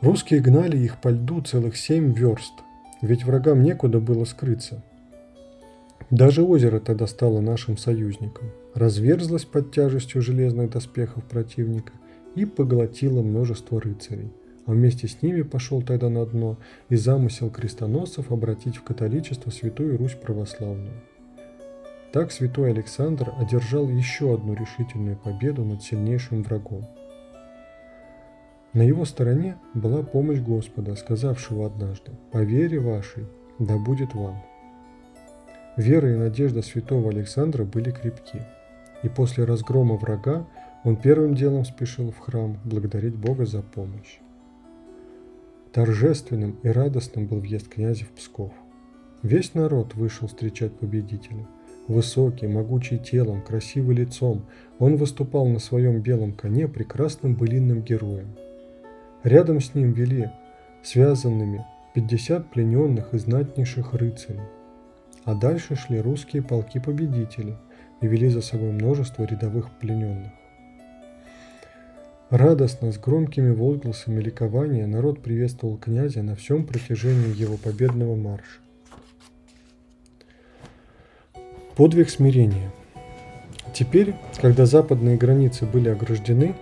Русские 0.02 0.40
гнали 0.40 0.76
их 0.76 1.00
по 1.00 1.08
льду 1.08 1.40
целых 1.40 1.78
семь 1.78 2.12
верст, 2.12 2.52
ведь 3.00 3.24
врагам 3.24 3.62
некуда 3.62 3.98
было 3.98 4.26
скрыться. 4.26 4.84
Даже 6.10 6.42
озеро 6.42 6.80
тогда 6.80 7.06
стало 7.06 7.40
нашим 7.40 7.78
союзником– 7.78 8.50
разверзлась 8.74 9.46
под 9.46 9.72
тяжестью 9.72 10.20
железных 10.20 10.68
доспехов 10.68 11.24
противника 11.24 11.94
и 12.34 12.44
поглотила 12.44 13.22
множество 13.22 13.80
рыцарей, 13.80 14.30
а 14.66 14.72
вместе 14.72 15.08
с 15.08 15.22
ними 15.22 15.42
пошел 15.42 15.82
тогда 15.82 16.08
на 16.08 16.26
дно 16.26 16.58
и 16.88 16.96
замысел 16.96 17.50
крестоносцев 17.50 18.30
обратить 18.30 18.76
в 18.76 18.82
католичество 18.82 19.50
Святую 19.50 19.96
Русь 19.96 20.14
православную. 20.14 21.02
Так 22.12 22.32
святой 22.32 22.70
Александр 22.70 23.32
одержал 23.38 23.88
еще 23.88 24.34
одну 24.34 24.54
решительную 24.54 25.16
победу 25.16 25.64
над 25.64 25.82
сильнейшим 25.82 26.42
врагом. 26.42 26.86
На 28.72 28.82
его 28.82 29.04
стороне 29.04 29.56
была 29.74 30.02
помощь 30.02 30.40
Господа, 30.40 30.96
сказавшего 30.96 31.66
однажды 31.66 32.12
«По 32.32 32.38
вере 32.38 32.78
вашей 32.78 33.24
да 33.58 33.76
будет 33.78 34.14
вам». 34.14 34.42
Вера 35.76 36.12
и 36.12 36.16
надежда 36.16 36.62
святого 36.62 37.10
Александра 37.10 37.64
были 37.64 37.90
крепки– 37.90 38.42
и 39.02 39.08
после 39.08 39.44
разгрома 39.44 39.96
врага 39.96 40.46
он 40.84 40.96
первым 40.96 41.34
делом 41.34 41.64
спешил 41.64 42.10
в 42.10 42.18
храм 42.18 42.58
благодарить 42.64 43.14
Бога 43.14 43.46
за 43.46 43.62
помощь. 43.62 44.18
Торжественным 45.76 46.56
и 46.62 46.68
радостным 46.70 47.26
был 47.26 47.40
въезд 47.40 47.68
князя 47.68 48.06
в 48.06 48.08
Псков. 48.12 48.50
Весь 49.22 49.52
народ 49.52 49.94
вышел 49.94 50.26
встречать 50.26 50.72
победителя. 50.72 51.46
Высокий, 51.86 52.46
могучий 52.46 52.96
телом, 52.96 53.42
красивый 53.42 53.94
лицом, 53.94 54.46
он 54.78 54.96
выступал 54.96 55.46
на 55.46 55.58
своем 55.58 56.00
белом 56.00 56.32
коне 56.32 56.66
прекрасным 56.66 57.34
былинным 57.34 57.82
героем. 57.82 58.28
Рядом 59.22 59.60
с 59.60 59.74
ним 59.74 59.92
вели 59.92 60.30
связанными 60.82 61.62
50 61.94 62.50
плененных 62.50 63.12
и 63.12 63.18
знатнейших 63.18 63.92
рыцарей. 63.92 64.40
А 65.24 65.34
дальше 65.34 65.76
шли 65.76 66.00
русские 66.00 66.42
полки-победители, 66.42 67.54
и 68.00 68.06
вели 68.06 68.30
за 68.30 68.40
собой 68.40 68.72
множество 68.72 69.24
рядовых 69.24 69.68
плененных. 69.78 70.32
Радостно, 72.30 72.90
с 72.90 72.98
громкими 72.98 73.50
возгласами 73.50 74.20
ликования 74.20 74.88
народ 74.88 75.22
приветствовал 75.22 75.76
князя 75.76 76.24
на 76.24 76.34
всем 76.34 76.66
протяжении 76.66 77.32
его 77.32 77.56
победного 77.56 78.16
марша. 78.16 78.58
Подвиг 81.76 82.10
смирения. 82.10 82.72
Теперь, 83.72 84.16
когда 84.40 84.66
западные 84.66 85.16
границы 85.16 85.66
были 85.66 85.88
ограждены, 85.88 86.56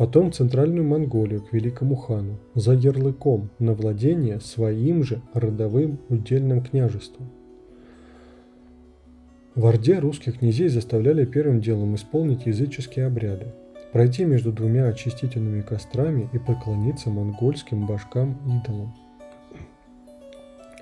потом 0.01 0.31
в 0.31 0.35
Центральную 0.35 0.83
Монголию 0.83 1.43
к 1.43 1.53
великому 1.53 1.95
хану, 1.95 2.39
за 2.55 2.73
ярлыком 2.73 3.51
на 3.59 3.73
владение 3.75 4.39
своим 4.39 5.03
же 5.03 5.21
родовым 5.35 5.99
удельным 6.09 6.63
княжеством. 6.63 7.29
В 9.53 9.63
Орде 9.67 9.99
русских 9.99 10.39
князей 10.39 10.69
заставляли 10.69 11.25
первым 11.25 11.61
делом 11.61 11.93
исполнить 11.93 12.47
языческие 12.47 13.05
обряды, 13.05 13.53
пройти 13.91 14.25
между 14.25 14.51
двумя 14.51 14.87
очистительными 14.87 15.61
кострами 15.61 16.29
и 16.33 16.39
поклониться 16.39 17.11
монгольским 17.11 17.85
башкам-идолам. 17.85 18.95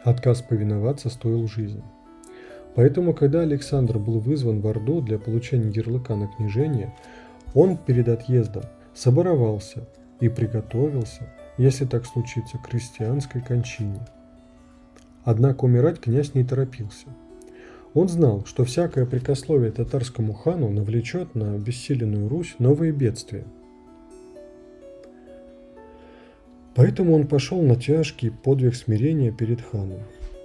Отказ 0.04 0.42
повиноваться 0.42 1.10
стоил 1.10 1.48
жизни. 1.48 1.84
Поэтому, 2.76 3.14
когда 3.14 3.42
Александр 3.42 3.98
был 3.98 4.20
вызван 4.20 4.62
в 4.62 4.68
Орду 4.68 5.02
для 5.02 5.20
получения 5.20 5.70
ярлыка 5.70 6.16
на 6.16 6.28
княжение, 6.28 6.96
он 7.54 7.78
перед 7.78 8.08
отъездом 8.08 8.64
соборовался 8.94 9.88
и 10.20 10.30
приготовился, 10.30 11.28
если 11.58 11.86
так 11.86 12.06
случится, 12.06 12.58
к 12.58 12.68
крестьянской 12.70 13.42
кончине. 13.42 14.00
Однако 15.24 15.66
умирать 15.66 16.00
князь 16.00 16.34
не 16.34 16.44
торопился. 16.44 17.08
Он 17.94 18.08
знал, 18.08 18.46
что 18.46 18.66
всякое 18.66 19.06
прикословие 19.06 19.72
татарскому 19.72 20.34
хану 20.34 20.70
навлечет 20.70 21.36
на 21.36 21.56
обессиленную 21.56 22.30
Русь 22.30 22.56
новые 22.60 22.92
бедствия. 22.92 23.46
Поэтому 26.80 27.14
он 27.14 27.28
пошел 27.28 27.62
на 27.62 27.76
тяжкий 27.76 28.32
подвиг 28.32 28.76
смирения 28.76 29.32
перед 29.32 29.62
ханом. 29.62 30.00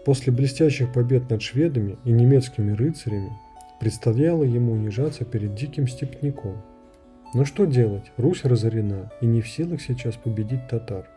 После 0.04 0.32
блестящих 0.32 0.92
побед 0.92 1.30
над 1.30 1.40
шведами 1.40 1.96
и 2.04 2.10
немецкими 2.10 2.72
рыцарями 2.72 3.32
предстояло 3.80 4.44
ему 4.44 4.72
унижаться 4.72 5.24
перед 5.24 5.54
диким 5.54 5.88
степняком– 5.88 6.60
но 7.34 7.44
что 7.44 7.64
делать? 7.64 8.12
Русь 8.16 8.44
разорена 8.44 9.10
и 9.20 9.26
не 9.26 9.42
в 9.42 9.48
силах 9.48 9.82
сейчас 9.82 10.14
победить 10.14 10.68
татар. 10.68 11.08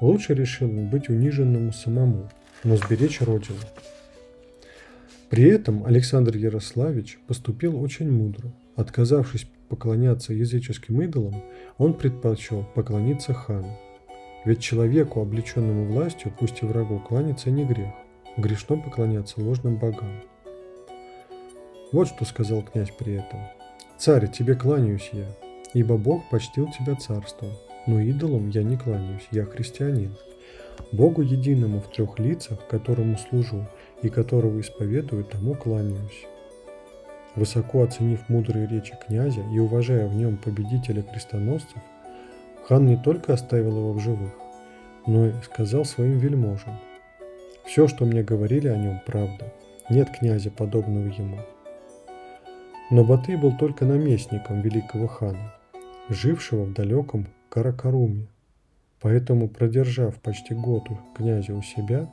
Лучше 0.00 0.32
решил 0.32 0.68
быть 0.68 1.08
униженному 1.08 1.72
самому, 1.72 2.30
но 2.62 2.76
сберечь 2.76 3.20
родину. 3.20 3.58
При 5.30 5.50
этом 5.50 5.84
Александр 5.84 6.36
Ярославич 6.36 7.18
поступил 7.26 7.82
очень 7.82 8.12
мудро. 8.12 8.52
Отказавшись 8.76 9.48
поклоняться 9.68 10.32
языческим 10.32 11.02
идолам, 11.02 11.42
он 11.78 11.94
предпочел 11.94 12.64
поклониться 12.76 13.34
хану. 13.34 13.76
Ведь 14.44 14.60
человеку, 14.60 15.20
облеченному 15.20 15.86
властью, 15.86 16.32
пусть 16.38 16.62
и 16.62 16.66
врагу, 16.66 16.98
кланяться 16.98 17.50
не 17.50 17.64
грех. 17.64 17.92
Грешно 18.36 18.76
поклоняться 18.76 19.40
ложным 19.40 19.76
богам. 19.76 20.22
Вот 21.92 22.08
что 22.08 22.24
сказал 22.24 22.62
князь 22.62 22.90
при 22.90 23.14
этом. 23.14 23.40
Царь, 23.96 24.28
тебе 24.28 24.54
кланяюсь 24.54 25.10
я, 25.12 25.26
ибо 25.72 25.96
Бог 25.96 26.28
почтил 26.28 26.68
тебя 26.72 26.96
царством, 26.96 27.50
но 27.86 28.00
идолам 28.00 28.48
я 28.50 28.64
не 28.64 28.76
кланяюсь, 28.76 29.28
я 29.30 29.44
христианин. 29.44 30.14
Богу 30.90 31.22
единому 31.22 31.80
в 31.80 31.88
трех 31.88 32.18
лицах, 32.18 32.66
которому 32.66 33.16
служу 33.16 33.64
и 34.02 34.08
которого 34.08 34.60
исповедую, 34.60 35.24
тому 35.24 35.54
кланяюсь. 35.54 36.26
Высоко 37.36 37.82
оценив 37.82 38.28
мудрые 38.28 38.66
речи 38.66 38.94
князя 39.06 39.42
и 39.52 39.58
уважая 39.58 40.06
в 40.08 40.14
нем 40.14 40.36
победителя 40.36 41.02
крестоносцев, 41.02 41.80
хан 42.66 42.86
не 42.86 42.96
только 42.96 43.34
оставил 43.34 43.76
его 43.76 43.92
в 43.92 44.00
живых, 44.00 44.32
но 45.06 45.26
и 45.26 45.32
сказал 45.42 45.84
своим 45.84 46.18
вельможам, 46.18 46.78
«Все, 47.64 47.88
что 47.88 48.04
мне 48.04 48.22
говорили 48.22 48.68
о 48.68 48.76
нем, 48.76 49.00
правда. 49.06 49.52
Нет 49.90 50.10
князя, 50.10 50.50
подобного 50.50 51.06
ему. 51.06 51.38
Но 52.90 53.04
Батый 53.04 53.36
был 53.36 53.56
только 53.56 53.84
наместником 53.84 54.60
великого 54.60 55.06
хана, 55.06 55.54
жившего 56.08 56.64
в 56.64 56.72
далеком 56.72 57.26
Каракаруме. 57.48 58.26
Поэтому, 59.00 59.48
продержав 59.48 60.16
почти 60.20 60.54
год 60.54 60.88
у 60.90 60.98
князя 61.14 61.54
у 61.54 61.62
себя, 61.62 62.10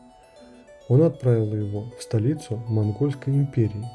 он 0.90 1.02
отправил 1.04 1.54
его 1.54 1.86
в 1.98 2.04
столицу 2.04 2.62
Монгольской 2.68 3.30
империи. 3.30 3.86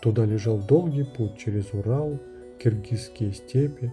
Туда 0.00 0.24
лежал 0.24 0.58
долгий 0.58 1.04
путь 1.04 1.38
через 1.38 1.72
Урал, 1.72 2.18
киргизские 2.62 3.32
степи, 3.32 3.92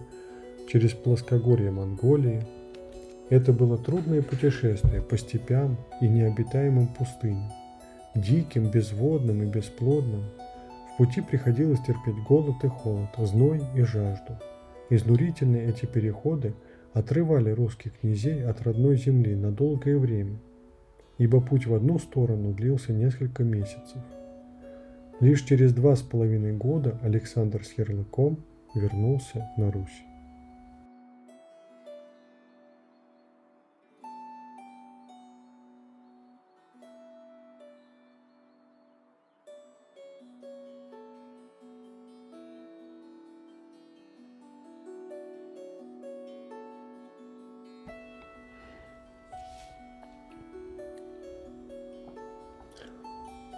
через 0.68 0.92
плоскогорье 0.92 1.70
Монголии. 1.70 2.42
Это 3.30 3.52
было 3.52 3.78
трудное 3.78 4.22
путешествие 4.22 5.00
по 5.00 5.16
степям 5.16 5.76
и 6.00 6.08
необитаемым 6.08 6.88
пустыням, 6.88 7.50
диким, 8.14 8.70
безводным 8.70 9.42
и 9.42 9.46
бесплодным– 9.46 10.24
в 10.94 10.96
пути 10.96 11.20
приходилось 11.20 11.80
терпеть 11.80 12.22
голод 12.22 12.62
и 12.62 12.68
холод, 12.68 13.08
зной 13.18 13.60
и 13.74 13.82
жажду. 13.82 14.38
Изнурительные 14.90 15.68
эти 15.68 15.86
переходы 15.86 16.54
отрывали 16.92 17.50
русских 17.50 17.98
князей 17.98 18.44
от 18.44 18.62
родной 18.62 18.96
земли 18.96 19.34
на 19.34 19.50
долгое 19.50 19.98
время, 19.98 20.38
ибо 21.18 21.40
путь 21.40 21.66
в 21.66 21.74
одну 21.74 21.98
сторону 21.98 22.52
длился 22.52 22.92
несколько 22.92 23.42
месяцев. 23.42 23.98
Лишь 25.18 25.42
через 25.42 25.72
два 25.72 25.96
с 25.96 26.02
половиной 26.02 26.52
года 26.52 26.96
Александр 27.02 27.64
с 27.64 27.76
ярлыком 27.76 28.38
вернулся 28.76 29.50
на 29.56 29.72
Русь. 29.72 30.13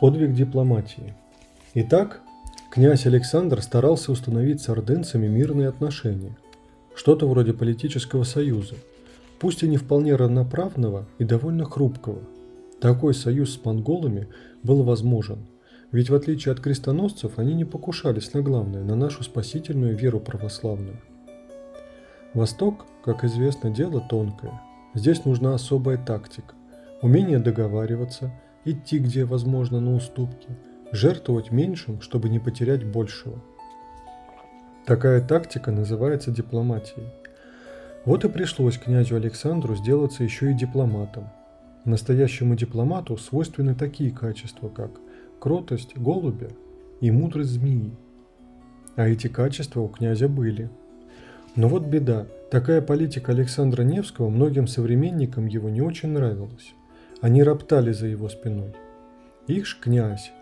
Подвиг 0.06 0.34
дипломатии. 0.34 1.14
Итак, 1.74 2.20
князь 2.70 3.06
Александр 3.06 3.60
старался 3.60 4.12
установить 4.12 4.60
с 4.60 4.68
ордынцами 4.68 5.26
мирные 5.26 5.66
отношения, 5.66 6.36
что-то 6.94 7.28
вроде 7.28 7.52
политического 7.52 8.22
союза, 8.22 8.76
пусть 9.40 9.64
и 9.64 9.68
не 9.68 9.78
вполне 9.78 10.14
равноправного 10.14 11.06
и 11.18 11.24
довольно 11.24 11.64
хрупкого. 11.64 12.20
Такой 12.80 13.14
союз 13.14 13.54
с 13.54 13.64
монголами 13.64 14.28
был 14.62 14.84
возможен, 14.84 15.44
ведь 15.90 16.08
в 16.08 16.14
отличие 16.14 16.52
от 16.52 16.60
крестоносцев 16.60 17.40
они 17.40 17.54
не 17.54 17.64
покушались 17.64 18.32
на 18.32 18.42
главное, 18.42 18.84
на 18.84 18.94
нашу 18.94 19.24
спасительную 19.24 19.96
веру 19.96 20.20
православную. 20.20 21.00
Восток, 22.32 22.86
как 23.04 23.24
известно, 23.24 23.70
дело 23.70 24.00
тонкое. 24.08 24.52
Здесь 24.94 25.24
нужна 25.24 25.56
особая 25.56 25.98
тактика, 25.98 26.54
умение 27.02 27.40
договариваться– 27.40 28.30
идти 28.66 28.98
где 28.98 29.24
возможно 29.24 29.80
на 29.80 29.94
уступки, 29.94 30.48
жертвовать 30.92 31.50
меньшим, 31.50 32.00
чтобы 32.02 32.28
не 32.28 32.38
потерять 32.38 32.84
большего. 32.84 33.40
Такая 34.84 35.20
тактика 35.20 35.70
называется 35.70 36.30
дипломатией. 36.30 37.08
Вот 38.04 38.24
и 38.24 38.28
пришлось 38.28 38.78
князю 38.78 39.16
Александру 39.16 39.74
сделаться 39.74 40.22
еще 40.22 40.50
и 40.50 40.54
дипломатом. 40.54 41.28
Настоящему 41.84 42.54
дипломату 42.54 43.16
свойственны 43.16 43.74
такие 43.74 44.10
качества, 44.10 44.68
как 44.68 44.90
кротость 45.40 45.96
голубя 45.96 46.48
и 47.00 47.10
мудрость 47.10 47.50
змеи. 47.50 47.92
А 48.96 49.08
эти 49.08 49.28
качества 49.28 49.80
у 49.80 49.88
князя 49.88 50.28
были. 50.28 50.70
Но 51.54 51.68
вот 51.68 51.86
беда, 51.86 52.26
такая 52.50 52.80
политика 52.80 53.32
Александра 53.32 53.82
Невского 53.82 54.28
многим 54.28 54.66
современникам 54.66 55.46
его 55.46 55.68
не 55.68 55.80
очень 55.80 56.10
нравилась. 56.10 56.74
Они 57.20 57.42
роптали 57.42 57.92
за 57.92 58.06
его 58.06 58.28
спиной. 58.28 58.74
Их 59.46 59.66
ж 59.66 59.78
князь. 59.80 60.32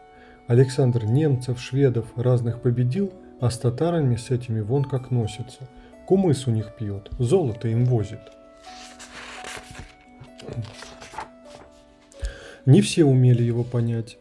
Александр 0.49 1.05
немцев, 1.05 1.61
шведов 1.61 2.07
разных 2.17 2.61
победил, 2.61 3.13
а 3.41 3.51
с 3.51 3.59
татарами 3.59 4.17
с 4.17 4.31
этими 4.31 4.61
вон 4.61 4.85
как 4.85 5.11
носится. 5.11 5.69
Кумыс 6.07 6.47
у 6.47 6.51
них 6.51 6.75
пьет, 6.77 7.11
золото 7.19 7.69
им 7.69 7.85
возит. 7.85 8.21
Не 12.67 12.81
все 12.81 13.05
умели 13.05 13.43
его 13.43 13.63
понять, 13.63 14.19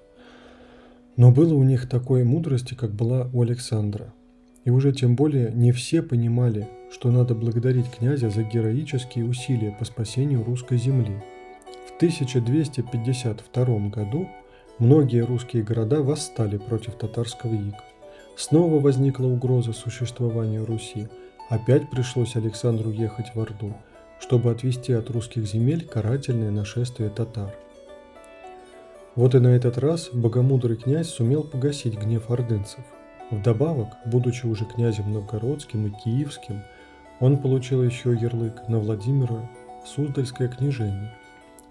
но 1.18 1.32
было 1.32 1.54
у 1.56 1.64
них 1.64 1.90
такой 1.90 2.24
мудрости, 2.24 2.74
как 2.74 2.92
была 2.92 3.30
у 3.34 3.42
Александра. 3.42 4.14
И 4.64 4.70
уже 4.70 4.94
тем 4.94 5.16
более 5.16 5.52
не 5.52 5.72
все 5.72 6.02
понимали, 6.02 6.70
что 6.92 7.12
надо 7.12 7.36
благодарить 7.36 7.90
князя 7.90 8.30
за 8.30 8.44
героические 8.44 9.26
усилия 9.26 9.76
по 9.78 9.86
спасению 9.86 10.44
русской 10.44 10.78
земли– 10.78 11.24
1252 11.98 13.90
году 13.90 14.28
многие 14.80 15.24
русские 15.24 15.64
города 15.64 16.02
восстали 16.02 16.58
против 16.58 16.96
татарского 16.96 17.54
ига. 17.54 17.78
Снова 18.36 18.80
возникла 18.80 19.28
угроза 19.28 19.74
существованию 19.74 20.66
Руси. 20.66 21.08
Опять 21.50 21.90
пришлось 21.92 22.36
Александру 22.36 22.90
ехать 22.90 23.36
в 23.36 23.40
Орду, 23.40 23.74
чтобы 24.20 24.50
отвести 24.50 24.92
от 24.92 25.12
русских 25.12 25.46
земель 25.46 25.86
карательное 25.86 26.50
нашествие 26.50 27.10
татар. 27.12 27.54
Вот 29.16 29.36
и 29.36 29.40
на 29.40 29.50
этот 29.50 29.78
раз 29.78 30.10
богомудрый 30.12 30.78
князь 30.78 31.10
сумел 31.10 31.44
погасить 31.44 32.00
гнев 32.00 32.32
ордынцев. 32.32 32.84
Вдобавок, 33.30 33.90
будучи 34.08 34.48
уже 34.48 34.66
князем 34.66 35.14
новгородским 35.14 35.86
и 35.86 35.92
киевским, 35.92 36.64
он 37.20 37.38
получил 37.38 37.84
еще 37.84 38.14
ярлык 38.14 38.68
на 38.68 38.80
Владимира 38.80 39.48
Суздальское 39.86 40.48
княжение– 40.48 41.14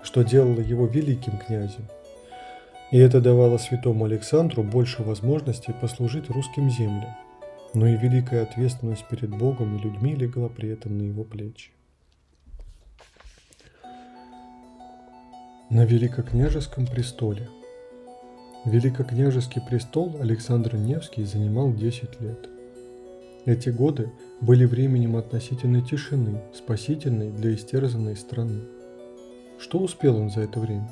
что 0.02 0.22
делало 0.22 0.60
его 0.60 0.86
великим 0.86 1.38
князем. 1.38 1.86
И 2.90 2.98
это 2.98 3.20
давало 3.20 3.56
святому 3.56 4.04
Александру 4.04 4.62
больше 4.62 5.02
возможностей 5.02 5.72
послужить 5.72 6.28
русским 6.28 6.70
землям, 6.70 7.16
но 7.74 7.86
и 7.86 7.96
великая 7.96 8.42
ответственность 8.42 9.06
перед 9.08 9.30
Богом 9.30 9.76
и 9.76 9.82
людьми 9.82 10.14
легла 10.14 10.48
при 10.48 10.68
этом 10.68 10.98
на 10.98 11.02
его 11.02 11.24
плечи. 11.24 11.70
На 15.70 15.86
Великокняжеском 15.86 16.86
престоле 16.86 17.48
Великокняжеский 18.66 19.60
престол 19.62 20.18
Александр 20.20 20.76
Невский 20.76 21.24
занимал 21.24 21.72
10 21.72 22.20
лет. 22.20 22.48
Эти 23.44 23.70
годы 23.70 24.12
были 24.40 24.66
временем 24.66 25.16
относительной 25.16 25.82
тишины, 25.82 26.40
спасительной 26.54 27.30
для 27.32 27.54
истерзанной 27.54 28.16
страны. 28.16 28.60
Что 29.62 29.78
успел 29.78 30.16
он 30.16 30.28
за 30.28 30.40
это 30.40 30.58
время? 30.58 30.90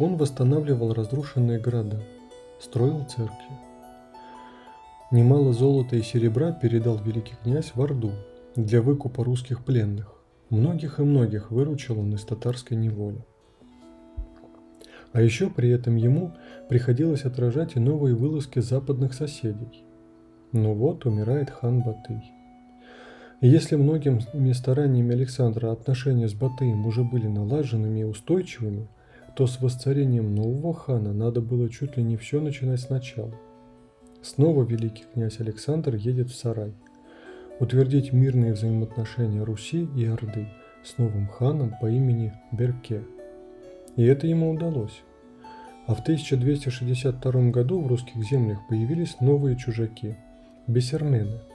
Он 0.00 0.16
восстанавливал 0.16 0.92
разрушенные 0.94 1.60
города, 1.60 2.02
строил 2.60 3.04
церкви. 3.04 3.54
Немало 5.12 5.52
золота 5.52 5.94
и 5.94 6.02
серебра 6.02 6.50
передал 6.50 6.98
великий 6.98 7.36
князь 7.44 7.70
в 7.72 7.80
Орду 7.80 8.10
для 8.56 8.82
выкупа 8.82 9.22
русских 9.22 9.64
пленных. 9.64 10.12
Многих 10.50 10.98
и 10.98 11.04
многих 11.04 11.52
выручил 11.52 12.00
он 12.00 12.12
из 12.12 12.24
татарской 12.24 12.76
неволи. 12.76 13.24
А 15.12 15.22
еще 15.22 15.48
при 15.48 15.70
этом 15.70 15.94
ему 15.94 16.32
приходилось 16.68 17.24
отражать 17.24 17.76
и 17.76 17.78
новые 17.78 18.16
вылазки 18.16 18.58
западных 18.58 19.14
соседей. 19.14 19.84
Но 20.50 20.74
вот 20.74 21.06
умирает 21.06 21.48
хан 21.48 21.80
Батый. 21.82 22.33
И 23.44 23.46
если 23.46 23.76
многими 23.76 24.52
стараниями 24.52 25.12
Александра 25.14 25.70
отношения 25.70 26.26
с 26.26 26.32
Батыем 26.32 26.86
уже 26.86 27.04
были 27.04 27.26
налаженными 27.26 28.00
и 28.00 28.04
устойчивыми, 28.04 28.88
то 29.36 29.46
с 29.46 29.60
восцарением 29.60 30.34
нового 30.34 30.72
хана 30.72 31.12
надо 31.12 31.42
было 31.42 31.68
чуть 31.68 31.98
ли 31.98 32.02
не 32.02 32.16
все 32.16 32.40
начинать 32.40 32.80
сначала. 32.80 33.34
Снова 34.22 34.64
великий 34.64 35.04
князь 35.12 35.40
Александр 35.40 35.94
едет 35.94 36.30
в 36.30 36.34
Сарай, 36.34 36.72
утвердить 37.60 38.14
мирные 38.14 38.54
взаимоотношения 38.54 39.44
Руси 39.44 39.86
и 39.94 40.06
Орды 40.06 40.48
с 40.82 40.96
новым 40.96 41.26
ханом 41.26 41.74
по 41.82 41.90
имени 41.90 42.32
Берке. 42.50 43.02
И 43.96 44.04
это 44.04 44.26
ему 44.26 44.52
удалось. 44.52 45.02
А 45.86 45.94
в 45.94 46.00
1262 46.00 47.50
году 47.50 47.82
в 47.82 47.88
русских 47.88 48.24
землях 48.24 48.66
появились 48.70 49.20
новые 49.20 49.58
чужаки– 49.58 50.16
бесермены– 50.66 51.40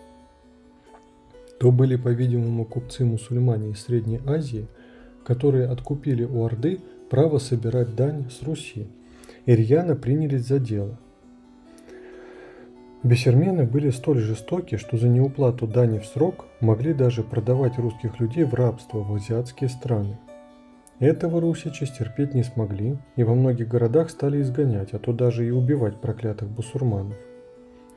то 1.59 1.71
были, 1.71 1.97
по-видимому, 1.97 2.65
купцы-мусульмане 2.65 3.71
из 3.71 3.81
Средней 3.81 4.21
Азии, 4.25 4.67
которые 5.25 5.67
откупили 5.67 6.23
у 6.23 6.43
Орды 6.43 6.79
право 7.09 7.37
собирать 7.37 7.95
дань 7.95 8.29
с 8.29 8.41
Руси, 8.43 8.87
и 9.45 9.55
рьяно 9.55 9.95
принялись 9.95 10.47
за 10.47 10.59
дело. 10.59 10.97
Бесермены 13.03 13.63
были 13.65 13.91
столь 13.91 14.19
жестоки, 14.19 14.75
что 14.75 14.97
за 14.97 15.07
неуплату 15.07 15.67
дани 15.67 15.99
в 15.99 16.05
срок 16.05 16.45
могли 16.59 16.93
даже 16.93 17.23
продавать 17.23 17.77
русских 17.77 18.19
людей 18.19 18.43
в 18.43 18.53
рабство 18.53 18.99
в 18.99 19.13
азиатские 19.13 19.69
страны. 19.69 20.17
Этого 20.99 21.39
русичи 21.39 21.85
стерпеть 21.85 22.33
не 22.33 22.43
смогли 22.43 22.97
и 23.15 23.23
во 23.23 23.35
многих 23.35 23.69
городах 23.69 24.09
стали 24.09 24.41
изгонять, 24.41 24.93
а 24.93 24.99
то 24.99 25.13
даже 25.13 25.47
и 25.47 25.51
убивать 25.51 25.95
проклятых 26.01 26.49
бусурманов. 26.49 27.15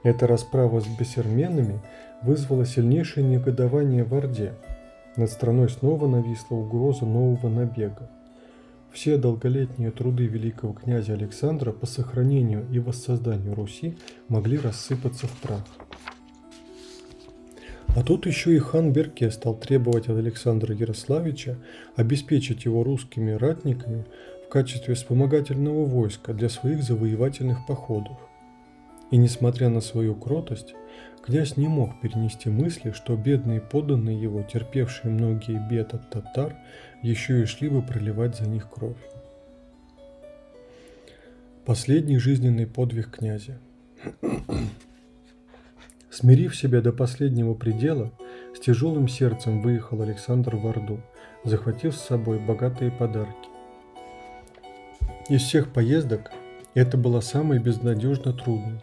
Эта 0.03 0.27
расправа 0.27 0.81
с 0.81 0.87
бесерменами 0.87 1.81
вызвало 2.23 2.67
сильнейшее 2.67 3.25
негодование 3.25 4.05
в 4.05 4.15
Орде. 4.15 4.55
Над 5.17 5.31
страной 5.31 5.69
снова 5.69 6.09
нависла 6.09 6.57
угроза 6.57 7.05
нового 7.05 7.49
набега. 7.49 8.11
Все 8.91 9.17
долголетние 9.17 9.91
труды 9.91 10.27
великого 10.27 10.73
князя 10.73 11.15
Александра 11.15 11.73
по 11.73 11.87
сохранению 11.87 12.67
и 12.71 12.79
воссозданию 12.79 13.55
Руси 13.55 13.97
могли 14.29 14.59
рассыпаться 14.59 15.27
в 15.27 15.33
прах. 15.41 15.65
А 17.95 18.03
тут 18.03 18.27
еще 18.27 18.55
и 18.57 18.59
хан 18.59 18.93
Берке 18.93 19.31
стал 19.31 19.55
требовать 19.55 20.09
от 20.09 20.17
Александра 20.17 20.75
Ярославича 20.75 21.59
обеспечить 21.95 22.65
его 22.65 22.83
русскими 22.83 23.33
ратниками 23.33 24.07
в 24.47 24.49
качестве 24.49 24.95
вспомогательного 24.95 25.85
войска 25.85 26.33
для 26.33 26.49
своих 26.49 26.83
завоевательных 26.83 27.67
походов. 27.67 28.19
И 29.13 29.17
несмотря 29.17 29.69
на 29.69 29.81
свою 29.81 30.17
кротость, 30.17 30.75
Князь 31.23 31.57
не 31.57 31.69
мог 31.69 32.01
перенести 32.01 32.51
мысли, 32.51 32.91
что 32.91 33.17
бедные 33.17 33.61
подданные 33.61 34.21
его, 34.21 34.43
терпевшие 34.43 35.13
многие 35.13 35.65
бед 35.71 35.95
от 35.95 36.11
татар, 36.11 36.57
еще 37.01 37.43
и 37.43 37.47
шли 37.47 37.69
бы 37.69 37.81
проливать 37.81 38.37
за 38.37 38.49
них 38.49 38.69
кровь. 38.69 38.99
Последний 41.65 42.19
жизненный 42.19 42.67
подвиг 42.67 43.13
князя. 43.13 43.61
Смирив 46.11 46.57
себя 46.57 46.81
до 46.81 46.93
последнего 46.93 47.55
предела, 47.55 48.11
с 48.57 48.59
тяжелым 48.59 49.07
сердцем 49.07 49.63
выехал 49.63 50.03
Александр 50.03 50.57
в 50.57 50.67
Орду, 50.67 51.01
захватив 51.45 51.95
с 51.95 52.05
собой 52.05 52.41
богатые 52.41 52.91
подарки. 52.91 53.49
Из 55.29 55.41
всех 55.41 55.73
поездок 55.73 56.33
это 56.75 56.97
была 56.97 57.21
самой 57.21 57.61
безнадежно 57.61 58.33
трудной. 58.33 58.81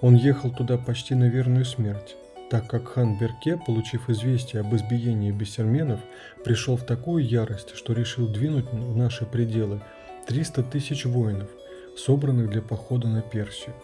Он 0.00 0.14
ехал 0.14 0.50
туда 0.50 0.78
почти 0.78 1.14
на 1.14 1.24
верную 1.24 1.64
смерть, 1.64 2.16
так 2.50 2.68
как 2.68 2.88
хан 2.88 3.18
Берке, 3.18 3.56
получив 3.56 4.08
известие 4.08 4.60
об 4.60 4.74
избиении 4.74 5.32
бессерменов, 5.32 6.00
пришел 6.44 6.76
в 6.76 6.84
такую 6.84 7.26
ярость, 7.26 7.74
что 7.74 7.92
решил 7.92 8.28
двинуть 8.28 8.66
в 8.72 8.96
наши 8.96 9.26
пределы 9.26 9.80
300 10.26 10.62
тысяч 10.62 11.04
воинов, 11.04 11.50
собранных 11.96 12.50
для 12.50 12.62
похода 12.62 13.08
на 13.08 13.22
Персию. 13.22 13.74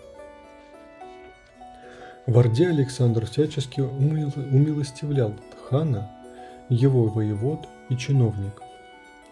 В 2.27 2.39
Орде 2.39 2.69
Александр 2.69 3.27
всячески 3.27 3.81
умилостивлял 3.81 5.35
хана, 5.69 6.11
его 6.69 7.09
воевод 7.09 7.67
и 7.91 7.97
чиновников. 7.97 8.65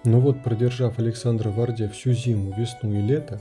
Но 0.04 0.20
вот, 0.20 0.42
продержав 0.42 0.98
Александра 0.98 1.50
в 1.50 1.60
Орде 1.60 1.88
всю 1.88 2.12
зиму, 2.12 2.52
весну 2.52 2.92
и 2.92 3.00
лето, 3.00 3.40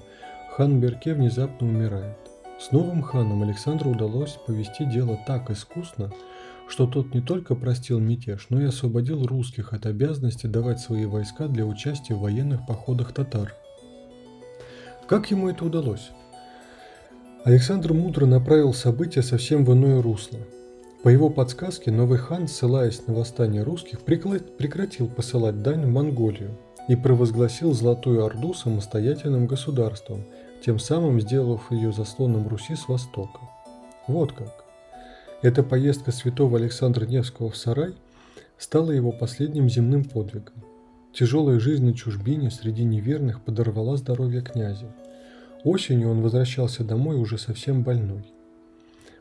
хан 0.51 0.79
Берке 0.79 1.15
внезапно 1.15 1.67
умирает. 1.67 2.20
С 2.61 2.71
новым 2.71 3.01
ханом 3.01 3.41
Александру 3.41 3.89
удалось 3.89 4.37
повести 4.45 4.85
дело 4.85 5.19
так 5.25 5.49
искусно, 5.49 6.11
что 6.67 6.85
тот 6.85 7.11
не 7.11 7.19
только 7.19 7.55
простил 7.55 7.99
мятеж, 7.99 8.45
но 8.49 8.61
и 8.61 8.65
освободил 8.65 9.25
русских 9.25 9.73
от 9.73 9.87
обязанности 9.87 10.45
давать 10.45 10.79
свои 10.79 11.05
войска 11.05 11.47
для 11.47 11.65
участия 11.65 12.13
в 12.13 12.19
военных 12.19 12.67
походах 12.67 13.13
татар. 13.13 13.55
Как 15.07 15.31
ему 15.31 15.49
это 15.49 15.65
удалось? 15.65 16.11
Александр 17.45 17.93
мудро 17.93 18.27
направил 18.27 18.75
события 18.75 19.23
совсем 19.23 19.65
в 19.65 19.73
иное 19.73 19.99
русло. 19.99 20.37
По 21.01 21.09
его 21.09 21.31
подсказке 21.31 21.89
новый 21.89 22.19
хан, 22.19 22.47
ссылаясь 22.47 23.07
на 23.07 23.15
восстание 23.15 23.63
русских, 23.63 24.01
прекратил 24.01 25.07
посылать 25.07 25.63
дань 25.63 25.87
в 25.87 25.89
Монголию 25.89 26.59
и 26.87 26.95
провозгласил 26.95 27.73
Золотую 27.73 28.23
Орду 28.23 28.53
самостоятельным 28.53 29.47
государством, 29.47 30.25
тем 30.65 30.79
самым 30.79 31.19
сделав 31.21 31.71
ее 31.71 31.91
заслоном 31.91 32.47
Руси 32.47 32.75
с 32.75 32.87
востока. 32.87 33.39
Вот 34.07 34.31
как. 34.33 34.65
Эта 35.41 35.63
поездка 35.63 36.11
святого 36.11 36.57
Александра 36.57 37.05
Невского 37.05 37.49
в 37.49 37.57
Сарай 37.57 37.95
стала 38.57 38.91
его 38.91 39.11
последним 39.11 39.69
земным 39.69 40.03
подвигом. 40.03 40.63
Тяжелая 41.13 41.59
жизнь 41.59 41.85
на 41.85 41.93
чужбине 41.93 42.51
среди 42.51 42.83
неверных 42.83 43.41
подорвала 43.41 43.97
здоровье 43.97 44.41
князя– 44.41 44.87
Осенью 45.63 46.09
он 46.09 46.21
возвращался 46.21 46.83
домой 46.83 47.17
уже 47.17 47.37
совсем 47.37 47.83
больной. 47.83 48.25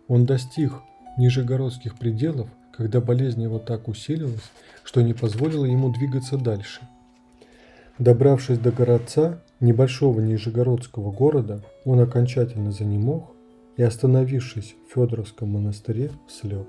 Он 0.09 0.25
достиг 0.25 0.73
нижегородских 1.19 1.99
пределов, 1.99 2.49
когда 2.73 3.01
болезнь 3.01 3.43
его 3.43 3.59
так 3.59 3.89
усилилась, 3.89 4.51
что 4.83 5.03
не 5.03 5.13
позволила 5.13 5.67
ему 5.67 5.93
двигаться 5.93 6.39
дальше. 6.39 6.81
Добравшись 7.99 8.59
до 8.59 8.73
городца, 8.73 9.43
небольшого 9.61 10.21
нижегородского 10.21 11.13
города, 11.13 11.63
он 11.85 12.01
окончательно 12.01 12.73
занемог 12.73 13.31
и, 13.77 13.83
остановившись 13.83 14.75
в 14.89 14.95
Федоровском 14.95 15.51
монастыре, 15.51 16.11
слег. 16.29 16.67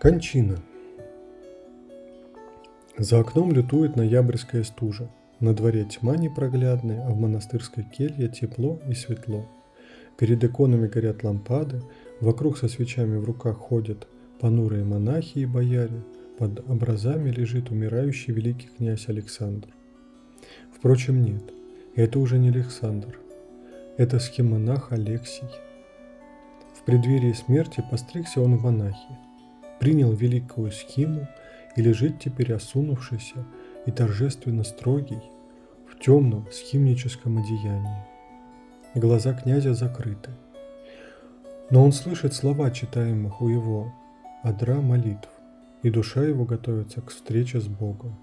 Кончина– 0.00 0.58
за 2.96 3.18
окном 3.18 3.50
лютует 3.50 3.96
ноябрьская 3.96 4.62
стужа. 4.62 5.10
На 5.40 5.52
дворе 5.52 5.84
тьма 5.84 6.16
непроглядная, 6.16 7.04
а 7.04 7.10
в 7.10 7.18
монастырской 7.18 7.82
келье 7.82 8.28
тепло 8.28 8.78
и 8.88 8.94
светло. 8.94 9.48
Перед 10.16 10.44
иконами 10.44 10.86
горят 10.86 11.24
лампады, 11.24 11.82
вокруг 12.20 12.56
со 12.56 12.68
свечами 12.68 13.16
в 13.16 13.24
руках 13.24 13.56
ходят 13.56 14.06
понурые 14.40 14.84
монахи 14.84 15.38
и 15.38 15.44
бояре, 15.44 16.04
под 16.38 16.68
образами 16.68 17.30
лежит 17.30 17.70
умирающий 17.70 18.32
великий 18.32 18.68
князь 18.68 19.08
Александр. 19.08 19.68
Впрочем, 20.76 21.22
нет, 21.22 21.42
это 21.94 22.18
уже 22.18 22.38
не 22.38 22.48
Александр, 22.48 23.18
это 23.96 24.18
схемонах 24.18 24.92
Алексий. 24.92 25.48
В 26.74 26.82
преддверии 26.84 27.32
смерти 27.32 27.82
постригся 27.90 28.40
он 28.40 28.56
в 28.56 28.62
монахи, 28.62 29.18
принял 29.80 30.12
великую 30.12 30.70
схему– 30.72 31.28
и 31.76 31.82
лежит 31.82 32.18
теперь 32.20 32.52
осунувшийся 32.52 33.44
и 33.86 33.90
торжественно 33.90 34.64
строгий 34.64 35.22
в 35.88 35.98
темном 35.98 36.46
схимническом 36.50 37.38
одеянии. 37.38 38.04
Глаза 38.94 39.34
князя 39.34 39.74
закрыты. 39.74 40.30
Но 41.70 41.84
он 41.84 41.92
слышит 41.92 42.34
слова, 42.34 42.70
читаемых 42.70 43.40
у 43.40 43.48
его 43.48 43.92
адра 44.42 44.80
молитв, 44.80 45.28
и 45.84 45.90
душа 45.90 46.24
его 46.24 46.44
готовится 46.44 47.02
к 47.02 47.10
встрече 47.10 47.60
с 47.60 47.68
Богом. 47.68 48.16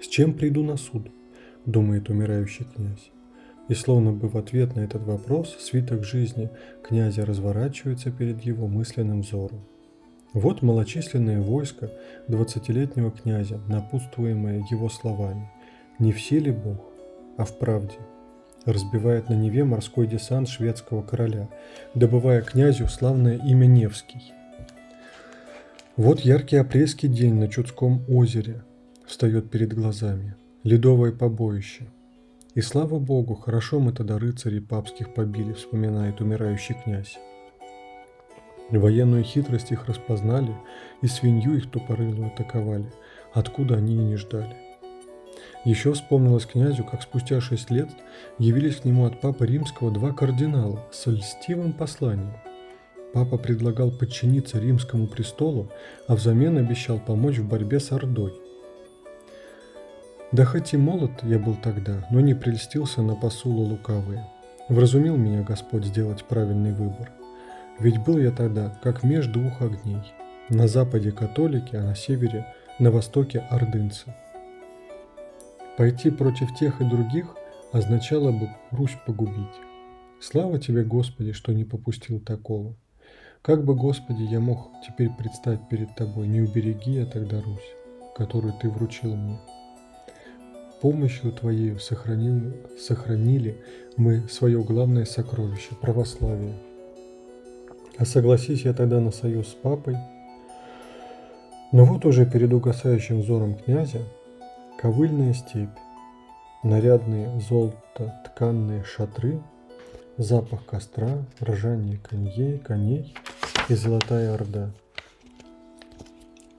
«С 0.00 0.06
чем 0.06 0.32
приду 0.32 0.62
на 0.62 0.76
суд?»– 0.76 1.08
думает 1.66 2.08
умирающий 2.08 2.64
князь. 2.64 3.10
И 3.68 3.74
словно 3.74 4.12
бы 4.12 4.28
в 4.28 4.36
ответ 4.36 4.76
на 4.76 4.80
этот 4.80 5.02
вопрос 5.02 5.56
свиток 5.58 6.04
жизни 6.04 6.50
князя 6.84 7.26
разворачивается 7.26 8.12
перед 8.12 8.42
его 8.42 8.68
мысленным 8.68 9.22
взором. 9.22 9.60
Вот 10.32 10.62
малочисленное 10.62 11.40
войско 11.40 11.90
двадцатилетнего 12.28 13.10
князя, 13.10 13.60
напутствуемое 13.66 14.64
его 14.70 14.88
словами 14.88 15.50
«Не 15.98 16.12
в 16.12 16.20
силе 16.20 16.52
Бог, 16.52 16.78
а 17.38 17.44
в 17.44 17.58
правде», 17.58 17.98
разбивает 18.66 19.30
на 19.30 19.34
Неве 19.34 19.64
морской 19.64 20.06
десант 20.06 20.48
шведского 20.48 21.02
короля, 21.02 21.48
добывая 21.94 22.42
князю 22.42 22.86
славное 22.86 23.36
имя 23.38 23.66
Невский. 23.66 24.32
Вот 25.96 26.20
яркий 26.20 26.56
апрельский 26.56 27.08
день 27.08 27.36
на 27.36 27.48
Чудском 27.48 28.04
озере 28.06 28.62
встает 29.06 29.50
перед 29.50 29.72
глазами, 29.72 30.36
ледовое 30.62 31.10
побоище. 31.10 31.86
И 32.54 32.60
слава 32.60 32.98
богу, 32.98 33.34
хорошо 33.34 33.80
мы 33.80 33.92
тогда 33.92 34.18
рыцарей 34.18 34.60
папских 34.60 35.14
побили, 35.14 35.54
вспоминает 35.54 36.20
умирающий 36.20 36.74
князь. 36.74 37.16
Военную 38.70 39.24
хитрость 39.24 39.72
их 39.72 39.86
распознали, 39.86 40.54
и 41.00 41.06
свинью 41.06 41.56
их 41.56 41.70
тупорылую 41.70 42.26
атаковали, 42.26 42.92
откуда 43.32 43.76
они 43.76 43.94
и 43.94 43.98
не 43.98 44.16
ждали. 44.16 44.54
Еще 45.64 45.94
вспомнилось 45.94 46.44
князю, 46.44 46.84
как 46.84 47.00
спустя 47.00 47.40
шесть 47.40 47.70
лет 47.70 47.88
явились 48.38 48.76
к 48.76 48.84
нему 48.84 49.06
от 49.06 49.22
папы 49.22 49.46
римского 49.46 49.90
два 49.90 50.12
кардинала 50.12 50.84
с 50.92 51.06
льстивым 51.06 51.72
посланием. 51.72 52.34
Папа 53.16 53.36
предлагал 53.36 53.90
подчиниться 53.90 54.60
римскому 54.60 55.08
престолу, 55.08 55.72
а 56.06 56.14
взамен 56.14 56.56
обещал 56.56 57.00
помочь 57.00 57.38
в 57.38 57.48
борьбе 57.48 57.80
с 57.80 57.90
Ордой. 57.90 58.32
Да 60.30 60.44
хоть 60.44 60.72
и 60.74 60.76
молод 60.76 61.10
я 61.22 61.40
был 61.40 61.56
тогда, 61.56 62.06
но 62.12 62.20
не 62.20 62.34
прельстился 62.34 63.02
на 63.02 63.16
посулы 63.16 63.64
лукавые. 63.64 64.24
Вразумил 64.68 65.16
меня 65.16 65.42
Господь 65.42 65.86
сделать 65.86 66.24
правильный 66.24 66.72
выбор– 66.72 67.10
ведь 67.78 68.02
был 68.02 68.18
я 68.18 68.30
тогда, 68.30 68.78
как 68.82 69.02
меж 69.02 69.26
двух 69.26 69.60
огней. 69.60 70.00
На 70.48 70.66
западе 70.66 71.12
католики, 71.12 71.76
а 71.76 71.82
на 71.82 71.94
севере, 71.94 72.46
на 72.78 72.90
востоке 72.90 73.40
ордынцы. 73.50 74.14
Пойти 75.76 76.10
против 76.10 76.54
тех 76.54 76.80
и 76.80 76.84
других 76.84 77.26
означало 77.72 78.32
бы 78.32 78.48
Русь 78.70 78.96
погубить. 79.06 79.56
Слава 80.20 80.58
тебе, 80.58 80.84
Господи, 80.84 81.32
что 81.32 81.52
не 81.52 81.64
попустил 81.64 82.18
такого. 82.18 82.76
Как 83.46 83.64
бы, 83.64 83.74
Господи, 83.74 84.24
я 84.24 84.40
мог 84.40 84.70
теперь 84.86 85.08
предстать 85.08 85.60
перед 85.70 85.94
Тобой, 85.94 86.26
не 86.26 86.40
убереги 86.40 86.94
я 86.94 87.06
тогда 87.06 87.40
Русь, 87.40 87.74
которую 88.16 88.52
Ты 88.60 88.68
вручил 88.68 89.14
мне. 89.14 89.38
Помощью 90.82 91.30
Твоей 91.32 91.78
сохранил, 91.78 92.52
сохранили 92.76 93.56
мы 93.96 94.28
свое 94.28 94.62
главное 94.62 95.04
сокровище– 95.04 95.76
православие– 95.80 96.54
а 97.98 98.04
согласись 98.04 98.64
я 98.64 98.74
тогда 98.74 99.00
на 99.00 99.10
союз 99.10 99.48
с 99.48 99.54
папой. 99.54 99.96
Но 101.72 101.84
вот 101.84 102.04
уже 102.04 102.26
перед 102.26 102.52
угасающим 102.52 103.20
взором 103.20 103.54
князя 103.54 104.02
ковыльная 104.78 105.32
степь, 105.32 105.70
нарядные 106.62 107.40
золото-тканные 107.40 108.84
шатры, 108.84 109.40
запах 110.18 110.64
костра, 110.66 111.24
ржание 111.42 111.98
коней, 111.98 112.58
коней 112.58 113.14
и 113.68 113.74
золотая 113.74 114.34
орда. 114.34 114.70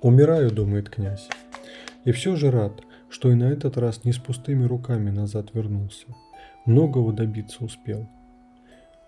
«Умираю»,— 0.02 0.52
думает 0.52 0.90
князь, 0.90 1.28
и 2.04 2.12
все 2.12 2.36
же 2.36 2.52
рад, 2.52 2.82
что 3.10 3.32
и 3.32 3.36
на 3.36 3.46
этот 3.46 3.78
раз 3.78 4.04
не 4.04 4.12
с 4.12 4.18
пустыми 4.18 4.66
руками 4.66 5.10
назад 5.10 5.54
вернулся. 5.54 6.08
Многого 6.66 7.14
добиться 7.14 7.64
успел. 7.64 8.08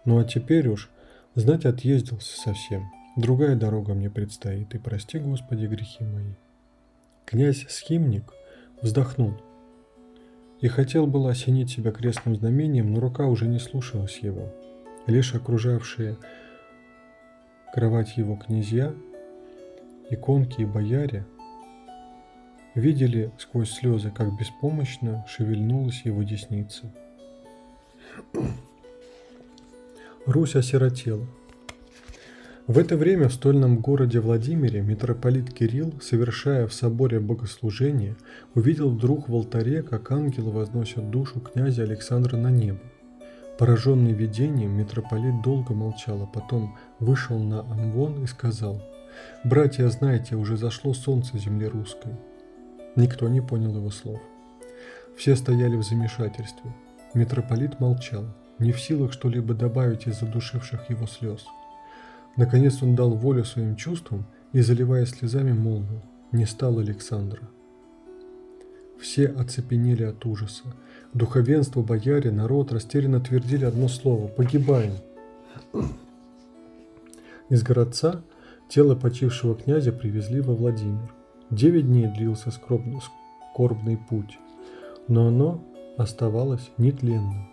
Ну 0.06 0.18
а 0.20 0.24
теперь 0.24 0.68
уж 0.70 0.90
Знать 1.36 1.66
отъездился 1.66 2.38
совсем. 2.38 2.92
Другая 3.16 3.56
дорога 3.56 3.94
мне 3.94 4.10
предстоит, 4.10 4.74
и 4.74 4.78
прости, 4.80 5.20
Господи, 5.20 5.68
грехи 5.68 6.04
мои. 6.04 6.34
Князь 7.26 7.66
Схимник 7.70 8.34
вздохнул 8.82 9.36
и 10.60 10.68
хотел 10.68 11.06
было 11.06 11.32
осенить 11.32 11.70
себя 11.70 11.92
крестным 11.92 12.36
знамением, 12.36 12.94
но 12.94 13.00
рука 13.00 13.28
уже 13.28 13.48
не 13.48 13.60
слушалась 13.60 14.18
его. 14.20 14.52
Лишь 15.06 15.36
окружавшие 15.36 16.18
кровать 17.74 18.18
его 18.18 18.36
князья, 18.36 18.94
иконки 20.10 20.62
и 20.62 20.66
бояре 20.66 21.26
видели 22.76 23.32
сквозь 23.38 23.72
слезы, 23.72 24.12
как 24.12 24.38
беспомощно 24.38 25.26
шевельнулась 25.28 26.02
его 26.04 26.24
десница. 26.24 26.92
Русь 30.26 30.56
осиротела. 30.56 31.26
В 32.68 32.78
это 32.78 32.98
время 32.98 33.30
в 33.30 33.34
стольном 33.34 33.80
городе 33.80 34.20
Владимире 34.20 34.82
митрополит 34.82 35.52
Кирилл, 35.52 35.92
совершая 36.02 36.68
в 36.68 36.74
соборе 36.74 37.20
богослужение, 37.20 38.16
увидел 38.54 38.92
вдруг 38.92 39.28
в 39.28 39.34
алтаре, 39.34 39.82
как 39.82 40.12
ангелы 40.12 40.52
возносят 40.52 41.10
душу 41.10 41.40
князя 41.40 41.82
Александра 41.82 42.38
на 42.38 42.52
небо. 42.52 42.80
Пораженный 43.60 44.14
видением, 44.14 44.72
митрополит 44.72 45.44
долго 45.44 45.76
молчал, 45.76 46.24
а 46.24 46.26
потом 46.26 46.76
вышел 47.00 47.38
на 47.38 47.60
Амвон 47.60 48.24
и 48.24 48.26
сказал, 48.26 48.82
«Братья, 49.44 49.88
знаете, 49.90 50.36
уже 50.36 50.58
зашло 50.58 50.96
солнце 50.96 51.38
земли 51.38 51.68
русской». 51.68 52.16
Никто 52.96 53.28
не 53.28 53.42
понял 53.42 53.76
его 53.76 53.92
слов. 53.92 54.20
Все 55.16 55.36
стояли 55.36 55.76
в 55.76 55.84
замешательстве. 55.84 56.74
Митрополит 57.14 57.80
молчал, 57.80 58.26
не 58.58 58.72
в 58.72 58.82
силах 58.82 59.14
что-либо 59.14 59.54
добавить 59.54 60.08
из 60.08 60.20
задушивших 60.20 60.90
его 60.90 61.06
слез– 61.06 61.46
Наконец 62.40 62.82
он 62.82 62.96
дал 62.96 63.12
волю 63.16 63.44
своим 63.44 63.76
чувствам 63.76 64.26
и, 64.54 64.62
заливая 64.62 65.06
слезами, 65.06 65.52
молвил 65.52 66.02
«Не 66.32 66.46
стал 66.46 66.80
Александра». 66.80 67.42
Все 68.98 69.28
оцепенели 69.28 70.04
от 70.04 70.26
ужаса. 70.26 70.64
Духовенство, 71.14 71.82
бояре, 71.82 72.30
народ 72.32 72.72
растерянно 72.72 73.20
твердили 73.20 73.66
одно 73.66 73.88
слово 73.88 74.28
«Погибаем». 74.28 74.94
Из 77.50 77.64
городца 77.64 78.22
тело 78.70 78.96
почившего 78.96 79.56
князя 79.56 79.92
привезли 79.92 80.40
во 80.40 80.54
Владимир. 80.54 81.12
Девять 81.50 81.88
дней 81.88 82.06
длился 82.08 82.52
скорбный 82.52 83.98
путь, 83.98 84.38
но 85.08 85.28
оно 85.28 85.64
оставалось 85.98 86.70
нетленным. 86.78 87.50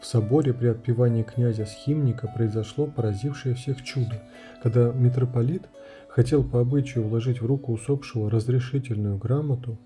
В 0.00 0.06
соборе 0.06 0.52
при 0.52 0.66
отпевании 0.66 1.22
князя 1.22 1.66
Схимника 1.66 2.26
произошло 2.26 2.86
поразившее 2.86 3.54
всех 3.54 3.82
чудо, 3.84 4.22
когда 4.60 4.92
митрополит 4.92 5.68
хотел 6.08 6.42
по 6.42 6.60
обычаю 6.60 7.06
вложить 7.06 7.40
в 7.40 7.46
руку 7.46 7.72
усопшего 7.72 8.28
разрешительную 8.28 9.18
грамоту, 9.18 9.78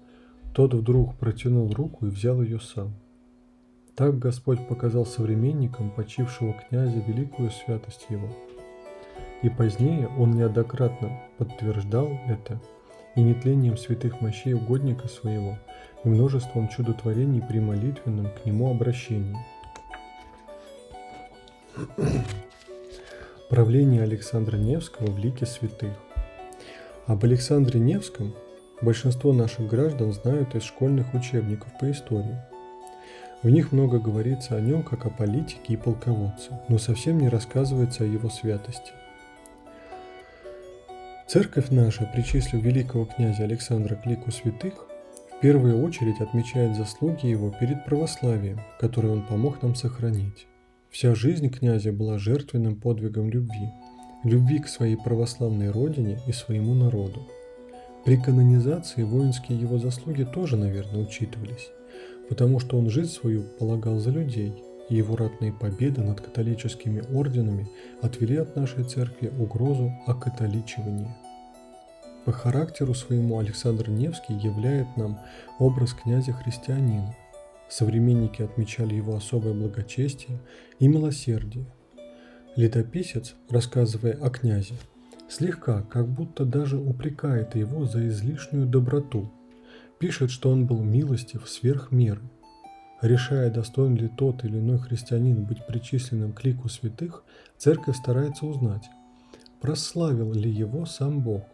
тот 0.52 0.74
вдруг 0.74 1.16
протянул 1.16 1.72
руку 1.72 2.06
и 2.06 2.10
взял 2.10 2.42
ее 2.42 2.60
сам. 2.60 2.94
Так 3.94 4.18
Господь 4.18 4.66
показал 4.68 5.06
современникам 5.06 5.90
почившего 5.90 6.52
князя 6.52 6.98
великую 7.00 7.50
святость 7.50 8.06
его. 8.08 8.28
И 9.42 9.48
позднее 9.48 10.08
он 10.18 10.32
неоднократно 10.32 11.20
подтверждал 11.36 12.08
это 12.26 12.60
и 13.14 13.22
нетлением 13.22 13.76
святых 13.76 14.20
мощей 14.20 14.54
угодника 14.54 15.08
своего, 15.08 15.58
и 16.04 16.08
множеством 16.08 16.68
чудотворений 16.68 17.42
при 17.42 17.58
молитвенном 17.58 18.26
к 18.26 18.44
нему 18.44 18.70
обращении– 18.70 19.36
Правление 23.48 24.02
Александра 24.02 24.56
Невского 24.56 25.10
в 25.10 25.18
лике 25.18 25.46
святых. 25.46 25.94
Об 27.06 27.24
Александре 27.24 27.80
Невском 27.80 28.34
большинство 28.80 29.32
наших 29.32 29.66
граждан 29.66 30.12
знают 30.12 30.54
из 30.54 30.62
школьных 30.62 31.14
учебников 31.14 31.68
по 31.78 31.90
истории. 31.90 32.38
В 33.42 33.50
них 33.50 33.72
много 33.72 33.98
говорится 33.98 34.56
о 34.56 34.60
нем 34.60 34.82
как 34.82 35.06
о 35.06 35.10
политике 35.10 35.74
и 35.74 35.76
полководце, 35.76 36.60
но 36.68 36.78
совсем 36.78 37.18
не 37.18 37.28
рассказывается 37.28 38.04
о 38.04 38.06
его 38.06 38.28
святости. 38.28 38.92
Церковь 41.28 41.70
наша, 41.70 42.10
причислив 42.12 42.62
великого 42.62 43.04
князя 43.04 43.44
Александра 43.44 43.94
к 43.94 44.06
лику 44.06 44.30
святых, 44.30 44.86
в 45.36 45.40
первую 45.40 45.84
очередь 45.84 46.20
отмечает 46.20 46.74
заслуги 46.74 47.26
его 47.26 47.50
перед 47.50 47.84
православием, 47.84 48.60
которые 48.80 49.12
он 49.12 49.22
помог 49.22 49.62
нам 49.62 49.76
сохранить. 49.76 50.48
Вся 50.90 51.14
жизнь 51.14 51.48
князя 51.50 51.92
была 51.92 52.18
жертвенным 52.18 52.74
подвигом 52.80 53.30
любви, 53.30 53.70
любви 54.24 54.58
к 54.58 54.68
своей 54.68 54.96
православной 54.96 55.70
родине 55.70 56.18
и 56.26 56.32
своему 56.32 56.74
народу. 56.74 57.28
При 58.08 58.16
канонизации 58.16 59.02
воинские 59.02 59.60
его 59.60 59.76
заслуги 59.76 60.24
тоже, 60.24 60.56
наверное, 60.56 61.02
учитывались, 61.02 61.68
потому 62.30 62.58
что 62.58 62.78
он 62.78 62.88
жизнь 62.88 63.10
свою 63.10 63.42
полагал 63.42 63.98
за 63.98 64.08
людей, 64.08 64.54
и 64.88 64.94
его 64.94 65.14
ратные 65.14 65.52
победы 65.52 66.00
над 66.00 66.22
католическими 66.22 67.02
орденами 67.14 67.68
отвели 68.00 68.38
от 68.38 68.56
нашей 68.56 68.84
церкви 68.84 69.30
угрозу 69.38 69.92
окатоличивания. 70.06 71.14
По 72.24 72.32
характеру 72.32 72.94
своему 72.94 73.40
Александр 73.40 73.90
Невский 73.90 74.38
являет 74.38 74.86
нам 74.96 75.20
образ 75.58 75.92
князя-христианина– 75.92 77.14
Современники 77.68 78.40
отмечали 78.40 78.94
его 78.94 79.16
особое 79.16 79.52
благочестие 79.52 80.38
и 80.78 80.88
милосердие. 80.88 81.66
Летописец, 82.56 83.34
рассказывая 83.50 84.14
о 84.14 84.30
князе, 84.30 84.72
слегка, 85.28 85.82
как 85.82 86.08
будто 86.08 86.44
даже 86.44 86.78
упрекает 86.78 87.54
его 87.54 87.84
за 87.84 88.08
излишнюю 88.08 88.66
доброту. 88.66 89.30
Пишет, 89.98 90.30
что 90.30 90.50
он 90.50 90.66
был 90.66 90.82
милостив 90.82 91.48
сверх 91.48 91.90
меры. 91.90 92.22
Решая, 93.00 93.50
достоин 93.50 93.94
ли 93.94 94.08
тот 94.08 94.44
или 94.44 94.58
иной 94.58 94.78
христианин 94.78 95.44
быть 95.44 95.66
причисленным 95.66 96.32
к 96.32 96.42
лику 96.44 96.68
святых, 96.68 97.22
церковь 97.56 97.96
старается 97.96 98.46
узнать, 98.46 98.90
прославил 99.60 100.32
ли 100.32 100.50
его 100.50 100.84
сам 100.84 101.20
Бог, 101.20 101.44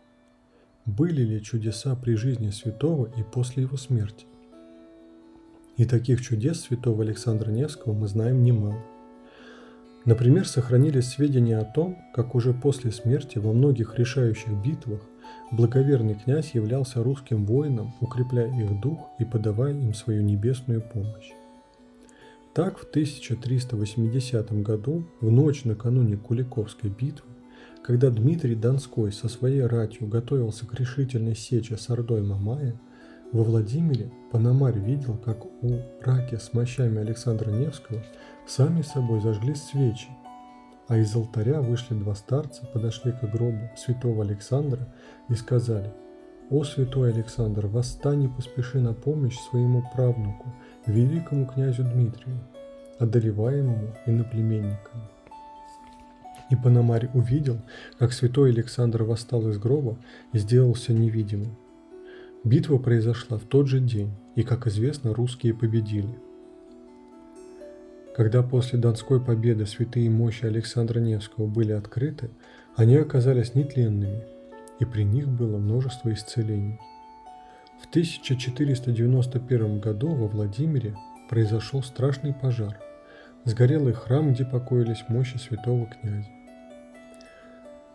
были 0.86 1.22
ли 1.22 1.42
чудеса 1.42 1.94
при 1.96 2.14
жизни 2.14 2.50
святого 2.50 3.06
и 3.06 3.22
после 3.22 3.64
его 3.64 3.76
смерти. 3.76 4.26
И 5.76 5.84
таких 5.84 6.22
чудес 6.22 6.60
святого 6.60 7.02
Александра 7.02 7.50
Невского 7.50 7.92
мы 7.92 8.06
знаем 8.06 8.42
немало. 8.42 8.82
Например, 10.04 10.46
сохранились 10.46 11.08
сведения 11.08 11.58
о 11.58 11.64
том, 11.64 11.98
как 12.12 12.34
уже 12.34 12.52
после 12.52 12.92
смерти 12.92 13.38
во 13.38 13.52
многих 13.52 13.98
решающих 13.98 14.52
битвах 14.52 15.00
благоверный 15.50 16.14
князь 16.14 16.50
являлся 16.52 17.02
русским 17.02 17.46
воинам, 17.46 17.94
укрепляя 18.00 18.48
их 18.48 18.80
дух 18.80 19.08
и 19.18 19.24
подавая 19.24 19.72
им 19.72 19.94
свою 19.94 20.22
небесную 20.22 20.82
помощь. 20.82 21.32
Так, 22.52 22.78
в 22.78 22.84
1380 22.84 24.62
году, 24.62 25.04
в 25.20 25.30
ночь 25.30 25.64
накануне 25.64 26.16
Куликовской 26.16 26.90
битвы, 26.90 27.26
когда 27.82 28.10
Дмитрий 28.10 28.54
Донской 28.54 29.10
со 29.10 29.28
своей 29.28 29.62
ратью 29.62 30.06
готовился 30.06 30.66
к 30.66 30.74
решительной 30.74 31.34
сече 31.34 31.76
с 31.76 31.88
Ордой 31.88 32.22
Мамая– 32.22 32.78
во 33.34 33.42
Владимире 33.42 34.12
Пономарь 34.30 34.78
видел, 34.78 35.16
как 35.16 35.44
у 35.44 35.80
раки 36.02 36.36
с 36.36 36.52
мощами 36.52 37.00
Александра 37.00 37.50
Невского 37.50 38.00
сами 38.46 38.82
собой 38.82 39.20
зажгли 39.20 39.54
свечи, 39.54 40.08
а 40.88 40.96
из 40.96 41.14
алтаря 41.16 41.60
вышли 41.60 41.94
два 41.94 42.14
старца, 42.14 42.66
подошли 42.72 43.12
к 43.12 43.22
гробу 43.22 43.70
святого 43.76 44.22
Александра 44.22 44.86
и 45.28 45.34
сказали 45.34 45.92
«О 46.50 46.62
святой 46.62 47.12
Александр, 47.12 47.66
восстань 47.66 48.24
и 48.24 48.28
поспеши 48.28 48.80
на 48.80 48.92
помощь 48.92 49.38
своему 49.50 49.82
правнуку, 49.94 50.52
великому 50.86 51.46
князю 51.46 51.84
Дмитрию, 51.84 52.38
одолеваемому 52.98 53.94
иноплеменниками». 54.06 55.08
И 56.50 56.56
Пономарь 56.56 57.08
увидел, 57.14 57.58
как 57.98 58.12
святой 58.12 58.50
Александр 58.50 59.04
восстал 59.04 59.48
из 59.48 59.58
гроба 59.58 59.96
и 60.32 60.38
сделался 60.38 60.92
невидимым. 60.92 61.56
Битва 62.44 62.76
произошла 62.76 63.38
в 63.38 63.44
тот 63.44 63.68
же 63.68 63.80
день, 63.80 64.12
и, 64.34 64.42
как 64.42 64.66
известно, 64.66 65.14
русские 65.14 65.54
победили. 65.54 66.18
Когда 68.14 68.44
после 68.44 68.78
Донской 68.78 69.20
победы 69.20 69.66
святые 69.66 70.08
мощи 70.08 70.44
Александра 70.44 71.00
Невского 71.00 71.46
были 71.46 71.72
открыты, 71.72 72.30
они 72.76 72.94
оказались 72.96 73.56
нетленными, 73.56 74.22
и 74.78 74.84
при 74.84 75.02
них 75.02 75.28
было 75.28 75.58
множество 75.58 76.12
исцелений. 76.12 76.78
В 77.82 77.88
1491 77.88 79.80
году 79.80 80.14
во 80.14 80.28
Владимире 80.28 80.94
произошел 81.28 81.82
страшный 81.82 82.32
пожар. 82.32 82.78
Сгорел 83.44 83.88
и 83.88 83.92
храм, 83.92 84.32
где 84.32 84.44
покоились 84.44 85.04
мощи 85.08 85.36
святого 85.36 85.86
князя. 85.86 86.28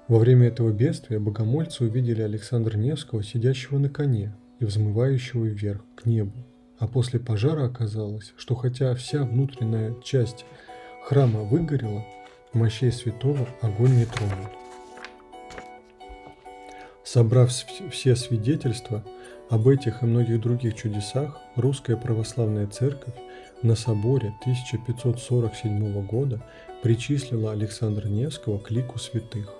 Во 0.10 0.20
время 0.20 0.48
этого 0.48 0.72
бедствия 0.72 1.20
богомольцы 1.20 1.86
увидели 1.86 2.22
Александра 2.22 2.78
Невского, 2.78 3.24
сидящего 3.24 3.78
на 3.78 3.90
коне 3.90 4.36
и 4.60 4.66
взмывающего 4.66 5.46
вверх, 5.46 5.82
к 5.96 6.06
небу. 6.06 6.46
А 6.80 6.88
после 6.88 7.20
пожара 7.20 7.66
оказалось, 7.66 8.34
что 8.38 8.56
хотя 8.56 8.96
вся 8.96 9.24
внутренняя 9.24 9.94
часть 10.02 10.46
храма 11.04 11.42
выгорела, 11.42 12.06
мощей 12.54 12.92
святого 12.92 13.48
огонь 13.62 13.96
не 13.96 14.06
тронул. 14.06 14.48
Собрав 17.04 17.52
все 17.52 18.16
свидетельства 18.16 19.04
об 19.50 19.68
этих 19.68 20.04
и 20.04 20.06
многих 20.06 20.40
других 20.40 20.76
чудесах, 20.76 21.40
Русская 21.56 21.98
Православная 21.98 22.68
Церковь 22.68 23.16
на 23.62 23.76
соборе 23.76 24.34
1547 24.42 26.06
года 26.06 26.42
причислила 26.82 27.52
Александра 27.52 28.08
Невского 28.08 28.58
к 28.58 28.72
лику 28.72 29.00
святых. 29.00 29.59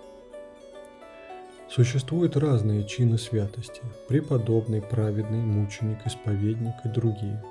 Существуют 1.70 2.36
разные 2.36 2.84
чины 2.84 3.20
святости– 3.20 3.82
преподобный, 4.08 4.82
праведный, 4.82 5.38
мученик, 5.38 6.00
исповедник 6.04 6.74
и 6.84 6.90
другие. 6.90 7.44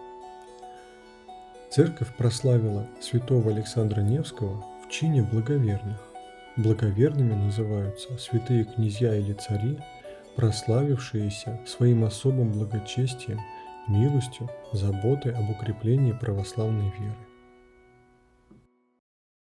Церковь 1.71 2.09
прославила 2.17 2.89
святого 3.01 3.53
Александра 3.53 4.01
Невского 4.01 4.65
в 4.85 4.91
чине 4.91 5.23
благоверных. 5.23 6.03
Благоверными 6.57 7.35
называются 7.35 8.19
святые 8.19 8.65
князья 8.65 9.15
или 9.15 9.35
цари, 9.35 9.79
прославившиеся 10.35 11.61
своим 11.65 12.03
особым 12.03 12.51
благочестием, 12.51 13.39
милостью, 13.87 14.51
заботой 14.73 15.33
об 15.33 15.49
укреплении 15.49 16.13
православной 16.13 16.93
веры. 16.99 17.28